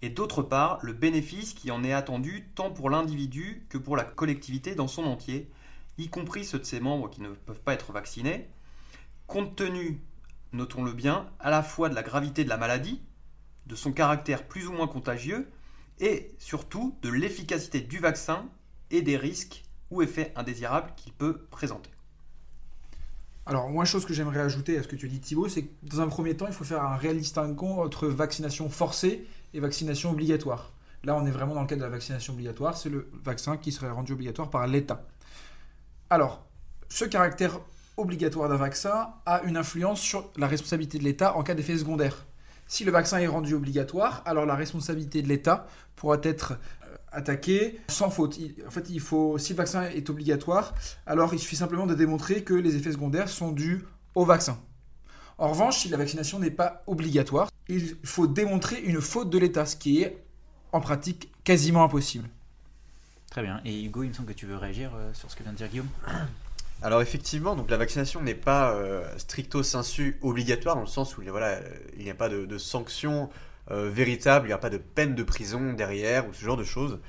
[0.00, 4.04] et d'autre part le bénéfice qui en est attendu tant pour l'individu que pour la
[4.04, 5.50] collectivité dans son entier,
[5.98, 8.48] y compris ceux de ses membres qui ne peuvent pas être vaccinés,
[9.26, 10.00] compte tenu,
[10.54, 13.02] notons-le bien, à la fois de la gravité de la maladie,
[13.66, 15.50] de son caractère plus ou moins contagieux,
[16.00, 18.48] et surtout de l'efficacité du vaccin
[18.90, 19.63] et des risques
[19.94, 21.90] ou effets indésirables qu'il peut présenter.
[23.46, 26.00] Alors, moi, chose que j'aimerais ajouter à ce que tu dis, Thibaut, c'est que dans
[26.00, 30.72] un premier temps, il faut faire un réel distinguo entre vaccination forcée et vaccination obligatoire.
[31.04, 33.70] Là, on est vraiment dans le cadre de la vaccination obligatoire, c'est le vaccin qui
[33.70, 35.06] serait rendu obligatoire par l'État.
[36.08, 36.46] Alors,
[36.88, 37.60] ce caractère
[37.98, 42.24] obligatoire d'un vaccin a une influence sur la responsabilité de l'État en cas d'effet secondaire.
[42.66, 46.58] Si le vaccin est rendu obligatoire, alors la responsabilité de l'État pourra être
[47.14, 48.38] attaquer sans faute.
[48.66, 50.74] en fait, il faut, si le vaccin est obligatoire,
[51.06, 54.58] alors il suffit simplement de démontrer que les effets secondaires sont dus au vaccin.
[55.38, 59.66] En revanche, si la vaccination n'est pas obligatoire, il faut démontrer une faute de l'État,
[59.66, 60.22] ce qui est
[60.72, 62.28] en pratique quasiment impossible.
[63.30, 63.60] Très bien.
[63.64, 65.56] Et Hugo, il me semble que tu veux réagir euh, sur ce que vient de
[65.56, 65.88] dire Guillaume
[66.82, 71.22] alors effectivement, donc la vaccination n'est pas euh, stricto sensu obligatoire dans le sens où
[71.26, 71.60] voilà,
[71.96, 73.30] il n'y a pas de, de sanctions
[73.70, 76.64] euh, véritable, il n'y a pas de peine de prison derrière ou ce genre de
[76.64, 77.00] choses.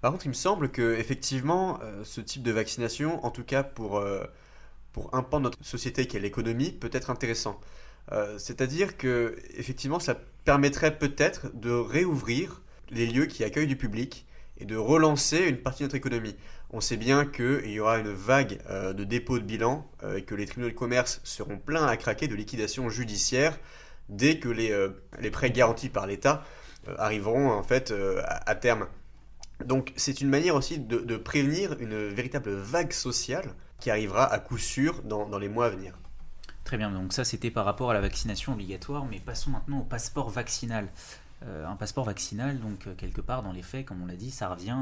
[0.00, 3.62] Par contre, il me semble que effectivement, euh, ce type de vaccination, en tout cas
[3.62, 4.24] pour, euh,
[4.92, 7.60] pour un pan de notre société qui est l'économie, peut être intéressant.
[8.38, 14.26] C'est-à-dire que effectivement, ça permettrait peut-être de réouvrir les lieux qui accueillent du public
[14.58, 16.34] et de relancer une partie de notre économie.
[16.70, 20.46] On sait bien qu'il y aura une vague de dépôt de bilan et que les
[20.46, 23.56] tribunaux de commerce seront pleins à craquer de liquidations judiciaires
[24.10, 26.44] dès que les, euh, les prêts garantis par l'État
[26.88, 28.86] euh, arriveront en fait euh, à, terme.
[29.64, 34.58] Donc c'est une manière aussi de, prévenir une véritable vague sociale qui arrivera à coup
[34.58, 35.94] sûr dans les mois à venir.
[36.64, 39.84] Très bien, donc ça c'était par rapport à la vaccination obligatoire, mais passons maintenant au
[39.84, 40.88] passeport vaccinal.
[41.42, 44.78] un passeport vaccinal, donc quelque part dans les faits, comme on l'a dit, ça revient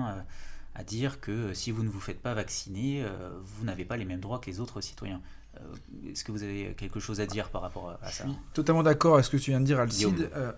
[0.76, 3.04] à dire que si vous ne vous faites pas vacciner,
[3.42, 5.20] vous n'avez pas les mêmes droits que les autres citoyens.
[5.60, 8.38] Euh, est-ce que vous avez quelque chose à dire par rapport à ça Je suis
[8.54, 10.30] totalement d'accord avec ce que tu viens de dire, Alcide.
[10.34, 10.52] Euh,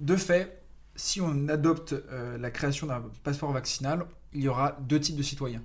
[0.00, 0.62] de fait,
[0.94, 5.22] si on adopte euh, la création d'un passeport vaccinal, il y aura deux types de
[5.22, 5.62] citoyens.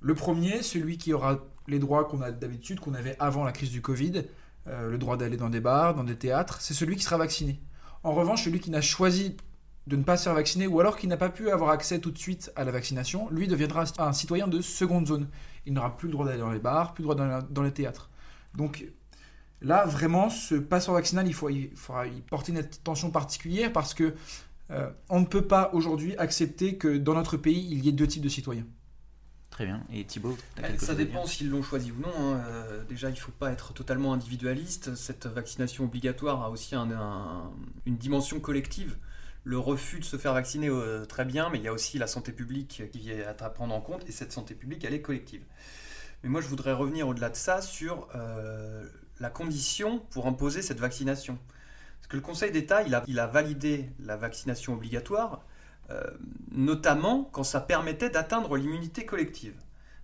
[0.00, 3.70] Le premier, celui qui aura les droits qu'on a d'habitude, qu'on avait avant la crise
[3.70, 4.24] du Covid,
[4.66, 7.60] le droit d'aller dans des bars, dans des théâtres, c'est celui qui sera vacciné.
[8.02, 9.36] En revanche, celui qui n'a choisi
[9.86, 12.10] de ne pas se faire vacciner ou alors qui n'a pas pu avoir accès tout
[12.10, 15.28] de suite à la vaccination, lui deviendra un citoyen de seconde zone
[15.66, 17.72] il n'aura plus le droit d'aller dans les bars, plus le droit d'aller dans les
[17.72, 18.10] théâtres.
[18.54, 18.84] Donc
[19.62, 23.94] là, vraiment, ce passeport vaccinal, il, faut, il faudra y porter une attention particulière parce
[23.94, 24.14] que
[24.70, 28.06] euh, on ne peut pas aujourd'hui accepter que dans notre pays, il y ait deux
[28.06, 28.66] types de citoyens.
[29.50, 29.84] Très bien.
[29.92, 32.08] Et Thibaut bah, Ça dépend s'ils l'ont choisi ou non.
[32.18, 32.42] Hein.
[32.48, 34.96] Euh, déjà, il ne faut pas être totalement individualiste.
[34.96, 38.96] Cette vaccination obligatoire a aussi une dimension collective
[39.44, 42.06] le refus de se faire vacciner, euh, très bien, mais il y a aussi la
[42.06, 45.44] santé publique qui est à prendre en compte, et cette santé publique, elle est collective.
[46.22, 48.82] Mais moi, je voudrais revenir au-delà de ça sur euh,
[49.20, 51.38] la condition pour imposer cette vaccination.
[51.98, 55.44] Parce que le Conseil d'État, il a, validé la vaccination obligatoire,
[55.90, 56.02] euh,
[56.50, 59.54] notamment quand ça permettait d'atteindre l'immunité collective.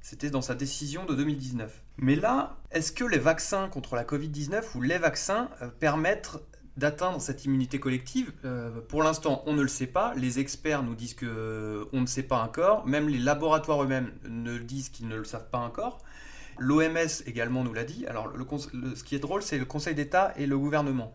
[0.03, 1.83] C'était dans sa décision de 2019.
[1.97, 6.39] Mais là, est-ce que les vaccins contre la Covid-19 ou les vaccins permettent
[6.77, 10.15] d'atteindre cette immunité collective euh, Pour l'instant, on ne le sait pas.
[10.15, 12.87] Les experts nous disent que euh, on ne sait pas encore.
[12.87, 15.99] Même les laboratoires eux-mêmes ne disent qu'ils ne le savent pas encore.
[16.59, 18.07] L'OMS également nous l'a dit.
[18.07, 18.45] Alors, le,
[18.95, 21.15] ce qui est drôle, c'est le Conseil d'État et le gouvernement.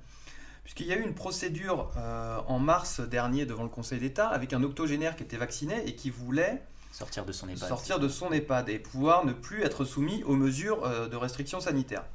[0.64, 4.52] Puisqu'il y a eu une procédure euh, en mars dernier devant le Conseil d'État avec
[4.54, 8.32] un octogénaire qui était vacciné et qui voulait sortir de son EHPAD, sortir de son
[8.32, 12.06] EHPAD et pouvoir ne plus être soumis aux mesures de restriction sanitaire.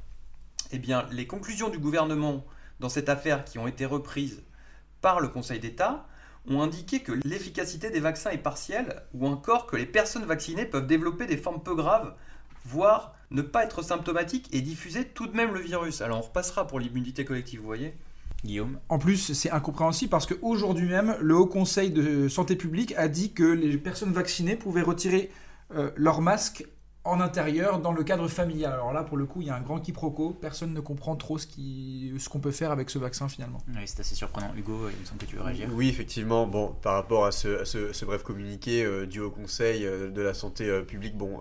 [0.71, 2.43] Eh bien, les conclusions du gouvernement
[2.81, 4.43] dans cette affaire qui ont été reprises
[4.99, 6.05] par le Conseil d'État
[6.49, 10.87] ont indiqué que l'efficacité des vaccins est partielle ou encore que les personnes vaccinées peuvent
[10.87, 12.15] développer des formes peu graves,
[12.65, 16.01] voire ne pas être symptomatiques et diffuser tout de même le virus.
[16.01, 17.95] Alors on repassera pour l'immunité collective, vous voyez
[18.43, 18.79] Guillaume.
[18.89, 23.33] En plus, c'est incompréhensible parce qu'aujourd'hui même, le Haut Conseil de Santé publique a dit
[23.33, 25.31] que les personnes vaccinées pouvaient retirer
[25.75, 26.65] euh, leur masque
[27.03, 28.73] en intérieur dans le cadre familial.
[28.73, 30.37] Alors là, pour le coup, il y a un grand quiproquo.
[30.39, 33.57] Personne ne comprend trop ce qu'on ce qu'on peut faire avec ce vaccin finalement.
[33.69, 34.53] Oui, c'est assez surprenant.
[34.55, 35.67] Hugo, il me semble que tu veux réagir.
[35.73, 36.45] Oui, effectivement.
[36.45, 40.11] Bon, par rapport à ce, à ce, ce bref communiqué euh, du Haut Conseil euh,
[40.11, 41.39] de la santé euh, publique, bon.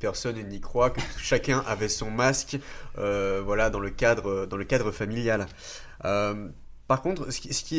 [0.00, 2.58] Personne n'y croit que chacun avait son masque,
[2.96, 5.46] voilà, dans le cadre, dans le cadre familial.
[6.86, 7.28] Par contre,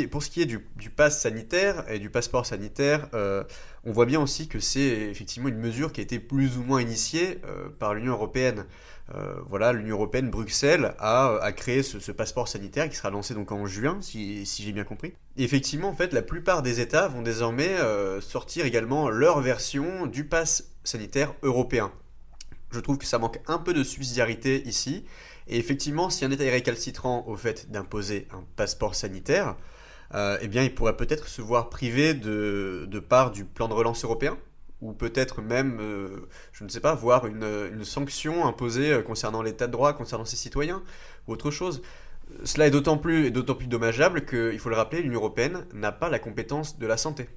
[0.09, 3.43] pour ce qui est du, du pass sanitaire et du passeport sanitaire, euh,
[3.83, 6.81] on voit bien aussi que c'est effectivement une mesure qui a été plus ou moins
[6.81, 8.65] initiée euh, par l'Union européenne.
[9.13, 13.67] Euh, voilà, l'Union européenne, Bruxelles, a, créé ce, passeport sanitaire qui sera lancé donc en
[13.67, 15.13] juin, si, j'ai bien compris.
[15.37, 17.75] Effectivement, en fait, la plupart des États vont désormais
[18.21, 21.91] sortir également leur version du pass sanitaire européen.
[22.71, 25.05] Je trouve que ça manque un peu de subsidiarité ici.
[25.47, 29.55] Et effectivement, si un État est récalcitrant au fait d'imposer un passeport sanitaire,
[30.13, 33.73] euh, eh bien, il pourrait peut-être se voir privé de, de, part du plan de
[33.73, 34.38] relance européen,
[34.81, 39.41] ou peut-être même, euh, je ne sais pas, voir une, une sanction imposée euh, concernant
[39.41, 40.84] l'État de droit, concernant ses citoyens,
[41.27, 41.81] ou autre chose.
[42.43, 46.10] Cela est d'autant plus, d'autant plus dommageable qu'il faut le rappeler, l'Union européenne n'a pas
[46.10, 47.29] la compétence de la santé.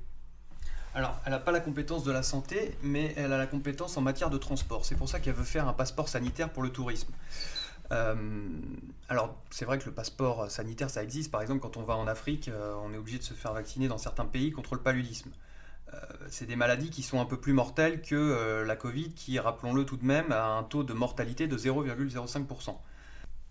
[0.95, 4.01] Alors, elle n'a pas la compétence de la santé, mais elle a la compétence en
[4.01, 4.85] matière de transport.
[4.85, 7.13] C'est pour ça qu'elle veut faire un passeport sanitaire pour le tourisme.
[7.93, 8.15] Euh,
[9.09, 11.31] alors, c'est vrai que le passeport sanitaire, ça existe.
[11.31, 13.89] Par exemple, quand on va en Afrique, euh, on est obligé de se faire vacciner
[13.89, 15.31] dans certains pays contre le paludisme.
[15.95, 15.99] Euh,
[16.29, 19.97] c'est des maladies qui sont un peu plus mortelles que la Covid, qui, rappelons-le tout
[19.97, 22.71] de même, a un taux de mortalité de 0,05%.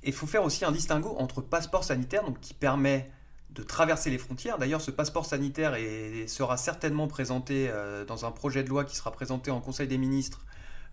[0.04, 3.12] Et il faut faire aussi un distinguo entre passeport sanitaire, qui permet
[3.50, 4.60] de traverser les frontières.
[4.60, 5.76] D'ailleurs, ce passeport sanitaire
[6.28, 7.72] sera certainement présenté
[8.08, 10.46] dans un projet de loi qui sera présenté en Conseil des ministres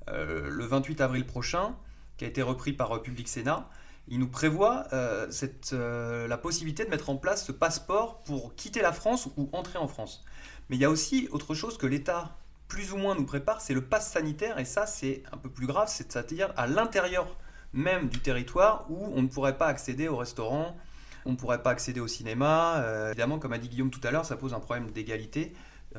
[0.09, 1.77] le 28 avril prochain
[2.17, 3.69] qui a été repris par Public Sénat,
[4.09, 5.31] il nous prévoit euh,
[5.73, 9.79] euh, la possibilité de mettre en place ce passeport pour quitter la France ou entrer
[9.79, 10.25] en France.
[10.69, 12.37] Mais il y a aussi autre chose que l'État
[12.69, 15.67] plus ou moins nous prépare, c'est le pass sanitaire, et ça c'est un peu plus
[15.67, 17.37] grave, c'est-à-dire à, l'intérieur
[17.73, 20.77] même du territoire où on ne pourrait pas accéder au restaurant,
[21.25, 22.77] on ne pourrait pas accéder au cinéma.
[22.79, 25.55] Euh, évidemment, comme a dit Guillaume tout à l'heure, ça pose un problème d'égalité,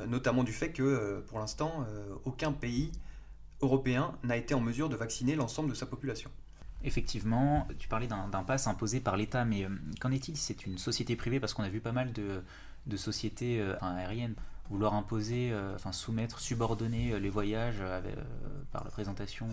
[0.06, 1.86] notamment du fait que pour l'instant,
[2.24, 2.92] aucun pays
[3.60, 6.30] européen n'a été en mesure de vacciner l'ensemble de sa population.
[6.84, 9.68] Effectivement, tu parlais d'un pass imposé par l'État, mais euh,
[10.00, 10.36] qu'en est-il?
[10.36, 14.34] C'est une société privée Parce qu'on a vu pas mal de, sociétés euh, aériennes
[14.68, 17.80] vouloir imposer, euh, enfin soumettre, subordonner les voyages
[18.72, 19.46] par la présentation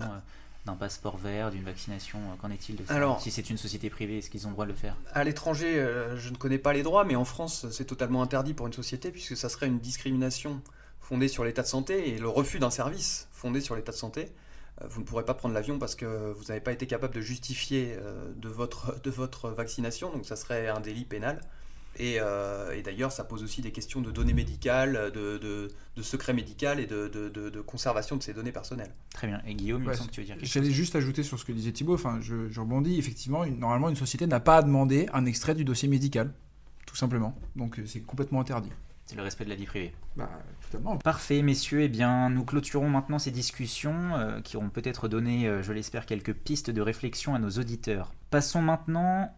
[0.66, 2.20] d'un passeport vert, d'une vaccination.
[2.42, 2.96] Qu'en est-il de ça?
[2.96, 4.96] Alors, Si c'est une société privée, est-ce qu'ils ont le droit de le faire?
[5.14, 5.74] À l'étranger,
[6.18, 9.12] je ne connais pas les droits, mais en France, c'est totalement interdit pour une société
[9.12, 10.62] puisque ça serait une discrimination
[11.14, 14.30] fondée sur l'état de santé et le refus d'un service fondé sur l'état de santé.
[14.82, 17.22] Euh, vous ne pourrez pas prendre l'avion parce que vous n'avez pas été capable de
[17.22, 21.40] justifier euh, de votre, de votre vaccination, donc ça serait un délit pénal.
[22.00, 26.80] Et, euh, d'ailleurs, ça pose aussi des questions de données médicales, de, de, secret médical
[26.80, 28.92] et de, de, conservation de ces données personnelles.
[29.14, 29.40] Très bien.
[29.46, 30.54] Et Guillaume, il me semble que tu veux dire quelque chose.
[30.54, 31.94] J'allais juste ajouter sur ce que disait Thibault.
[31.94, 32.98] Enfin, je, je rebondis.
[32.98, 36.34] Effectivement, normalement, une société n'a pas à demander un extrait du dossier médical,
[36.88, 37.38] tout simplement.
[37.56, 38.72] Donc, c'est complètement interdit.
[39.14, 39.94] C'est le respect de la vie privée.
[40.16, 40.28] Bah,
[40.66, 40.98] totalement.
[40.98, 41.82] Parfait, messieurs.
[41.82, 46.08] Eh bien, nous clôturons maintenant ces discussions euh, qui auront peut-être donné, euh, je l'espère,
[46.08, 48.12] quelques pistes de réflexion à nos auditeurs.
[48.32, 49.32] Passons maintenant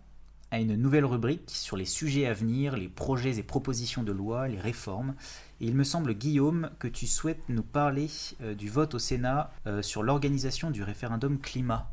[0.50, 4.48] à une nouvelle rubrique sur les sujets à venir, les projets et propositions de loi,
[4.48, 5.14] les réformes.
[5.60, 8.08] Et il me semble, Guillaume, que tu souhaites nous parler
[8.44, 11.92] euh, du vote au Sénat sur l'organisation du référendum climat.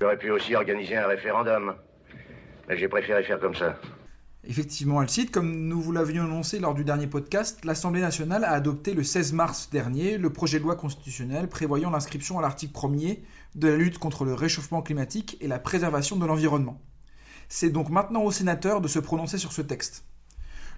[0.00, 1.74] J'aurais pu aussi organiser un référendum,
[2.68, 3.74] mais j'ai préféré faire comme ça.
[4.44, 8.94] Effectivement, Alcide, comme nous vous l'avions annoncé lors du dernier podcast, l'Assemblée nationale a adopté
[8.94, 13.18] le 16 mars dernier le projet de loi constitutionnelle prévoyant l'inscription à l'article 1er
[13.54, 16.80] de la lutte contre le réchauffement climatique et la préservation de l'environnement.
[17.50, 20.04] C'est donc maintenant aux sénateurs de se prononcer sur ce texte.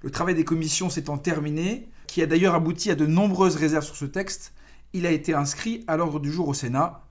[0.02, 3.96] Le travail des commissions s'étant terminé, qui a d'ailleurs abouti à de nombreuses réserves sur
[3.96, 4.54] ce texte,
[4.92, 7.04] il a été inscrit à l'ordre du jour au Sénat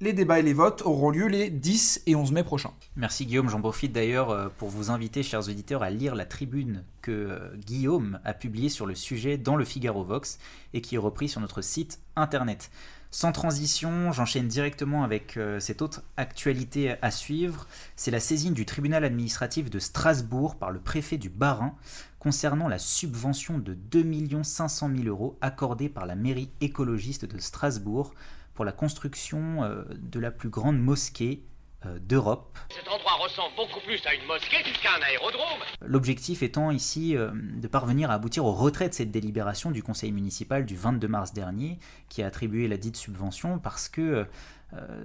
[0.00, 2.72] les débats et les votes auront lieu les 10 et 11 mai prochains.
[2.96, 6.84] Merci Guillaume, j'en profite d'ailleurs euh, pour vous inviter, chers auditeurs, à lire la tribune
[7.02, 10.38] que euh, Guillaume a publiée sur le sujet dans le Figaro Vox
[10.72, 12.70] et qui est repris sur notre site internet.
[13.10, 17.66] Sans transition, j'enchaîne directement avec euh, cette autre actualité à suivre.
[17.96, 21.74] C'est la saisine du tribunal administratif de Strasbourg par le préfet du Bas-Rhin
[22.18, 28.12] concernant la subvention de 2 500 000 euros accordée par la mairie écologiste de Strasbourg
[28.58, 31.44] pour la construction euh, de la plus grande mosquée
[31.86, 32.58] euh, d'Europe.
[32.74, 35.60] Cet endroit ressemble beaucoup plus à une mosquée qu'à un aérodrome.
[35.86, 40.10] L'objectif étant ici euh, de parvenir à aboutir au retrait de cette délibération du conseil
[40.10, 41.78] municipal du 22 mars dernier,
[42.08, 44.26] qui a attribué la dite subvention parce que,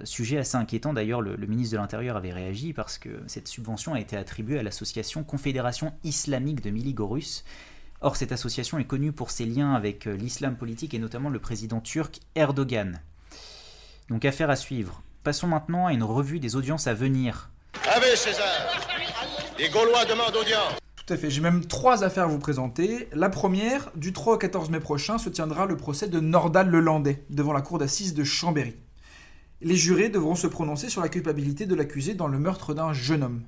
[0.02, 4.00] sujet assez inquiétant d'ailleurs, le, ministre de l'Intérieur avait réagi parce que cette subvention a
[4.00, 7.44] été attribuée à l'association Confédération islamique de Miligorus.
[8.00, 11.80] Or, cette association est connue pour ses liens avec l'islam politique et notamment le président
[11.80, 13.00] turc Erdogan.
[14.10, 15.02] Donc affaire à suivre.
[15.22, 17.50] Passons maintenant à une revue des audiences à venir.
[17.90, 18.44] Avez César
[19.58, 23.08] Les Gaulois demandent audience Tout à fait, j'ai même trois affaires à vous présenter.
[23.12, 27.24] La première, du 3 au 14 mai prochain, se tiendra le procès de Nordal Lelandais
[27.30, 28.76] devant la cour d'assises de Chambéry.
[29.62, 33.22] Les jurés devront se prononcer sur la culpabilité de l'accusé dans le meurtre d'un jeune
[33.22, 33.42] homme.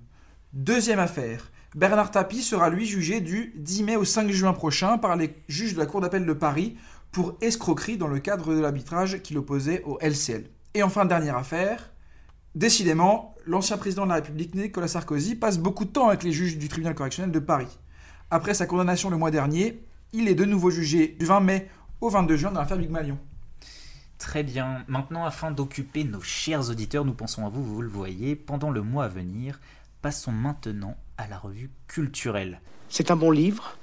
[0.55, 5.17] Deuxième affaire, Bernard Tapie sera lui jugé du 10 mai au 5 juin prochain par
[5.17, 6.79] les juges de la Cour d'appel de Paris
[7.13, 10.45] pour escroquerie dans le cadre de l'arbitrage qui l'opposait au LCL.
[10.75, 11.91] Et enfin, dernière affaire,
[12.55, 16.59] décidément, l'ancien président de la République Nicolas Sarkozy passe beaucoup de temps avec les juges
[16.59, 17.79] du tribunal correctionnel de Paris.
[18.31, 19.83] Après sa condamnation le mois dernier,
[20.13, 23.19] il est de nouveau jugé du 20 mai au 22 juin dans l'affaire Big Malion.
[24.19, 24.85] Très bien.
[24.89, 28.83] Maintenant, afin d'occuper nos chers auditeurs, nous pensons à vous, vous le voyez, pendant le
[28.83, 29.61] mois à venir.
[30.03, 32.61] Passons maintenant à la revue culturelle.
[32.89, 33.77] C'est un bon livre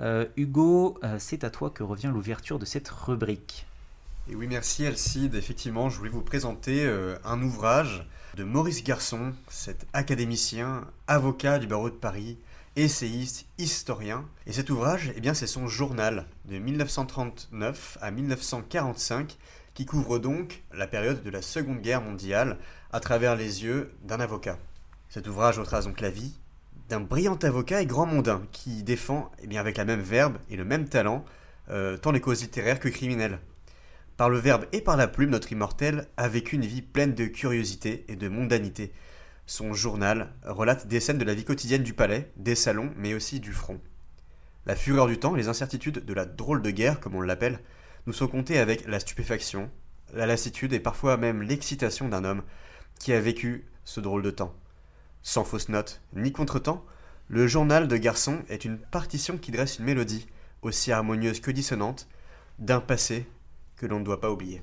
[0.00, 3.66] Euh, Hugo, euh, c'est à toi que revient l'ouverture de cette rubrique.
[4.30, 5.34] Et oui, merci Alcide.
[5.34, 11.66] Effectivement, je voulais vous présenter euh, un ouvrage de Maurice Garçon, cet académicien, avocat du
[11.66, 12.38] barreau de Paris,
[12.76, 14.24] essayiste, historien.
[14.46, 19.36] Et cet ouvrage, eh bien, c'est son journal de 1939 à 1945
[19.74, 22.56] qui couvre donc la période de la Seconde Guerre mondiale
[22.92, 24.58] à travers les yeux d'un avocat.
[25.08, 26.39] Cet ouvrage retrace donc la vie
[26.90, 30.56] d'un brillant avocat et grand mondain qui défend, eh bien, avec la même verbe et
[30.56, 31.24] le même talent,
[31.70, 33.38] euh, tant les causes littéraires que criminelles.
[34.16, 37.26] Par le verbe et par la plume, notre immortel a vécu une vie pleine de
[37.26, 38.92] curiosité et de mondanité.
[39.46, 43.38] Son journal relate des scènes de la vie quotidienne du palais, des salons, mais aussi
[43.38, 43.80] du front.
[44.66, 47.60] La fureur du temps et les incertitudes de la drôle de guerre, comme on l'appelle,
[48.06, 49.70] nous sont comptés avec la stupéfaction,
[50.12, 52.42] la lassitude et parfois même l'excitation d'un homme
[52.98, 54.54] qui a vécu ce drôle de temps.
[55.22, 56.84] Sans fausse note ni contretemps,
[57.28, 60.26] le journal de Garçon est une partition qui dresse une mélodie,
[60.62, 62.08] aussi harmonieuse que dissonante,
[62.58, 63.26] d'un passé
[63.76, 64.62] que l'on ne doit pas oublier.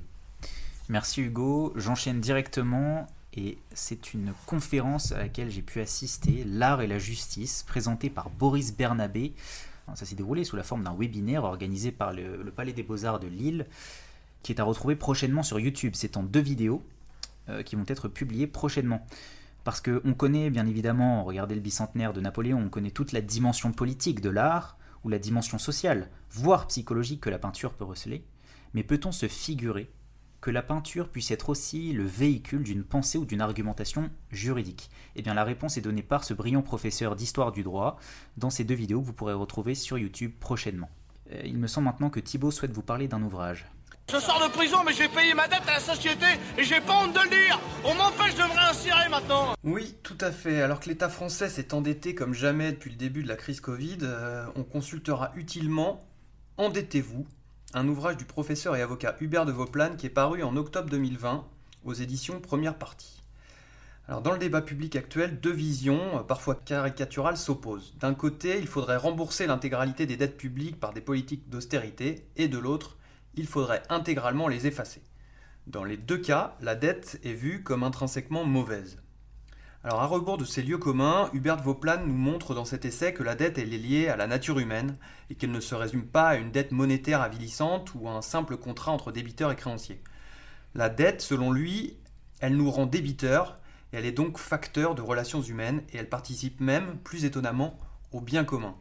[0.89, 1.74] Merci Hugo.
[1.76, 7.64] J'enchaîne directement et c'est une conférence à laquelle j'ai pu assister, L'art et la justice,
[7.64, 9.34] présentée par Boris Bernabé.
[9.95, 13.28] Ça s'est déroulé sous la forme d'un webinaire organisé par le, Palais des Beaux-Arts de
[13.28, 13.66] Lille,
[14.43, 15.93] qui est à retrouver prochainement sur YouTube.
[15.95, 16.84] C'est en deux vidéos
[17.47, 19.05] euh, qui vont être publiées prochainement.
[19.68, 23.74] Parce qu'on connaît bien évidemment, regardez le bicentenaire de Napoléon, on connaît toute la dimension
[23.74, 28.24] politique de l'art, ou la dimension sociale, voire psychologique que la peinture peut receler.
[28.74, 29.91] Mais peut-on se figurer
[30.39, 34.89] que la peinture puisse être aussi le véhicule d'une pensée ou d'une argumentation juridique?
[35.18, 37.99] Eh bien la réponse est donnée par ce brillant professeur d'histoire du droit
[38.38, 40.89] dans ces deux vidéos que vous pourrez retrouver sur YouTube prochainement.
[41.34, 43.68] Euh, Il me semble maintenant que Thibaut souhaite vous parler d'un ouvrage.
[44.10, 46.26] Je sors de prison, mais j'ai payé ma dette à la société
[46.58, 50.18] et j'ai pas honte de le dire On m'empêche de me réinsérer maintenant Oui, tout
[50.22, 50.62] à fait.
[50.62, 53.97] Alors que l'État français s'est endetté comme jamais depuis le début de la crise Covid,
[54.03, 56.08] euh, on consultera utilement
[56.55, 57.28] Endettez-vous,
[57.74, 61.45] un ouvrage du professeur et avocat Hubert de Vauplane qui est paru en octobre 2020
[61.84, 63.22] aux éditions Première Partie.
[64.08, 67.93] Alors dans le débat public actuel, deux visions, euh, parfois caricaturales, s'opposent.
[67.99, 72.58] D'un côté, il faudrait rembourser l'intégralité des dettes publiques par des politiques d'austérité, et de
[72.58, 72.96] l'autre,
[73.38, 75.01] il faudrait intégralement les effacer.
[75.67, 78.99] Dans les deux cas, la dette est vue comme intrinsèquement mauvaise.
[79.83, 83.23] Alors à rebours de ces lieux communs, Hubert Vauplane nous montre dans cet essai que
[83.23, 84.97] la dette est liée à la nature humaine
[85.29, 88.57] et qu'elle ne se résume pas à une dette monétaire avilissante ou à un simple
[88.57, 90.01] contrat entre débiteurs et créanciers.
[90.73, 91.97] La dette, selon lui,
[92.39, 93.59] elle nous rend débiteurs
[93.93, 97.79] et elle est donc facteur de relations humaines et elle participe même, plus étonnamment,
[98.11, 98.75] au bien commun.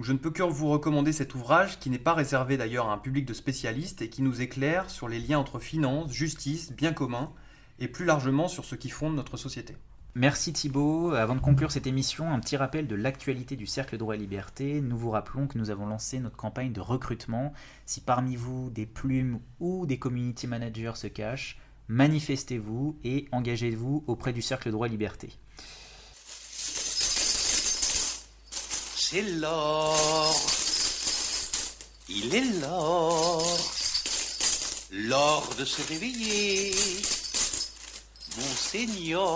[0.00, 2.98] Je ne peux que vous recommander cet ouvrage qui n'est pas réservé d'ailleurs à un
[2.98, 7.32] public de spécialistes et qui nous éclaire sur les liens entre finance, justice, bien commun
[7.80, 9.76] et plus largement sur ce qui fonde notre société.
[10.14, 11.10] Merci Thibaut.
[11.14, 14.80] Avant de conclure cette émission, un petit rappel de l'actualité du Cercle Droit Liberté.
[14.80, 17.52] Nous vous rappelons que nous avons lancé notre campagne de recrutement.
[17.84, 24.32] Si parmi vous des plumes ou des community managers se cachent, manifestez-vous et engagez-vous auprès
[24.32, 25.30] du Cercle Droit Liberté.
[29.10, 30.36] C'est l'or.
[32.10, 33.42] Il est l'or.
[34.92, 36.74] L'or de se réveiller.
[38.36, 39.32] Monseigneur.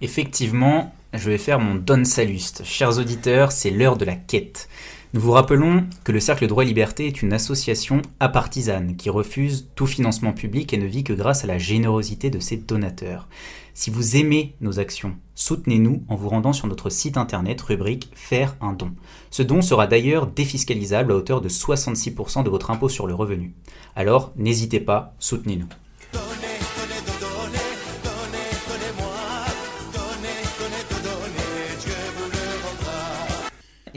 [0.00, 2.64] Effectivement, je vais faire mon Don Saluste.
[2.64, 4.68] Chers auditeurs, c'est l'heure de la quête.
[5.14, 9.86] Nous vous rappelons que le Cercle Droit Liberté est une association apartisane qui refuse tout
[9.86, 13.26] financement public et ne vit que grâce à la générosité de ses donateurs.
[13.72, 18.54] Si vous aimez nos actions, soutenez-nous en vous rendant sur notre site internet rubrique Faire
[18.60, 18.92] un don.
[19.30, 23.54] Ce don sera d'ailleurs défiscalisable à hauteur de 66% de votre impôt sur le revenu.
[23.96, 25.68] Alors n'hésitez pas, soutenez-nous.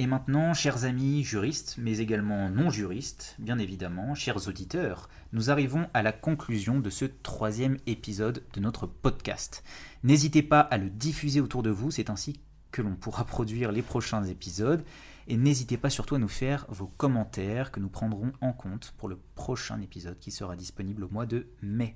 [0.02, 5.92] Et maintenant, chers amis juristes, mais également non juristes, bien évidemment, chers auditeurs, nous arrivons
[5.94, 9.64] à la conclusion de ce troisième épisode de notre podcast.
[10.02, 12.40] N'hésitez pas à le diffuser autour de vous, c'est ainsi
[12.72, 14.84] que l'on pourra produire les prochains épisodes.
[15.28, 19.08] Et n'hésitez pas surtout à nous faire vos commentaires que nous prendrons en compte pour
[19.08, 21.96] le prochain épisode qui sera disponible au mois de mai.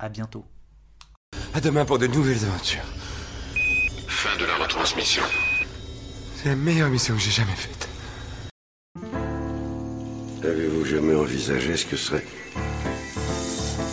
[0.00, 0.44] À bientôt.
[1.52, 2.82] À demain pour de nouvelles aventures.
[4.08, 5.22] Fin de la retransmission.
[6.44, 7.88] C'est la meilleure mission que j'ai jamais faite.
[10.42, 12.22] Avez-vous jamais envisagé ce que serait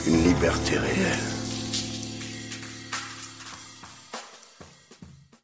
[0.05, 1.40] une liberté réelle?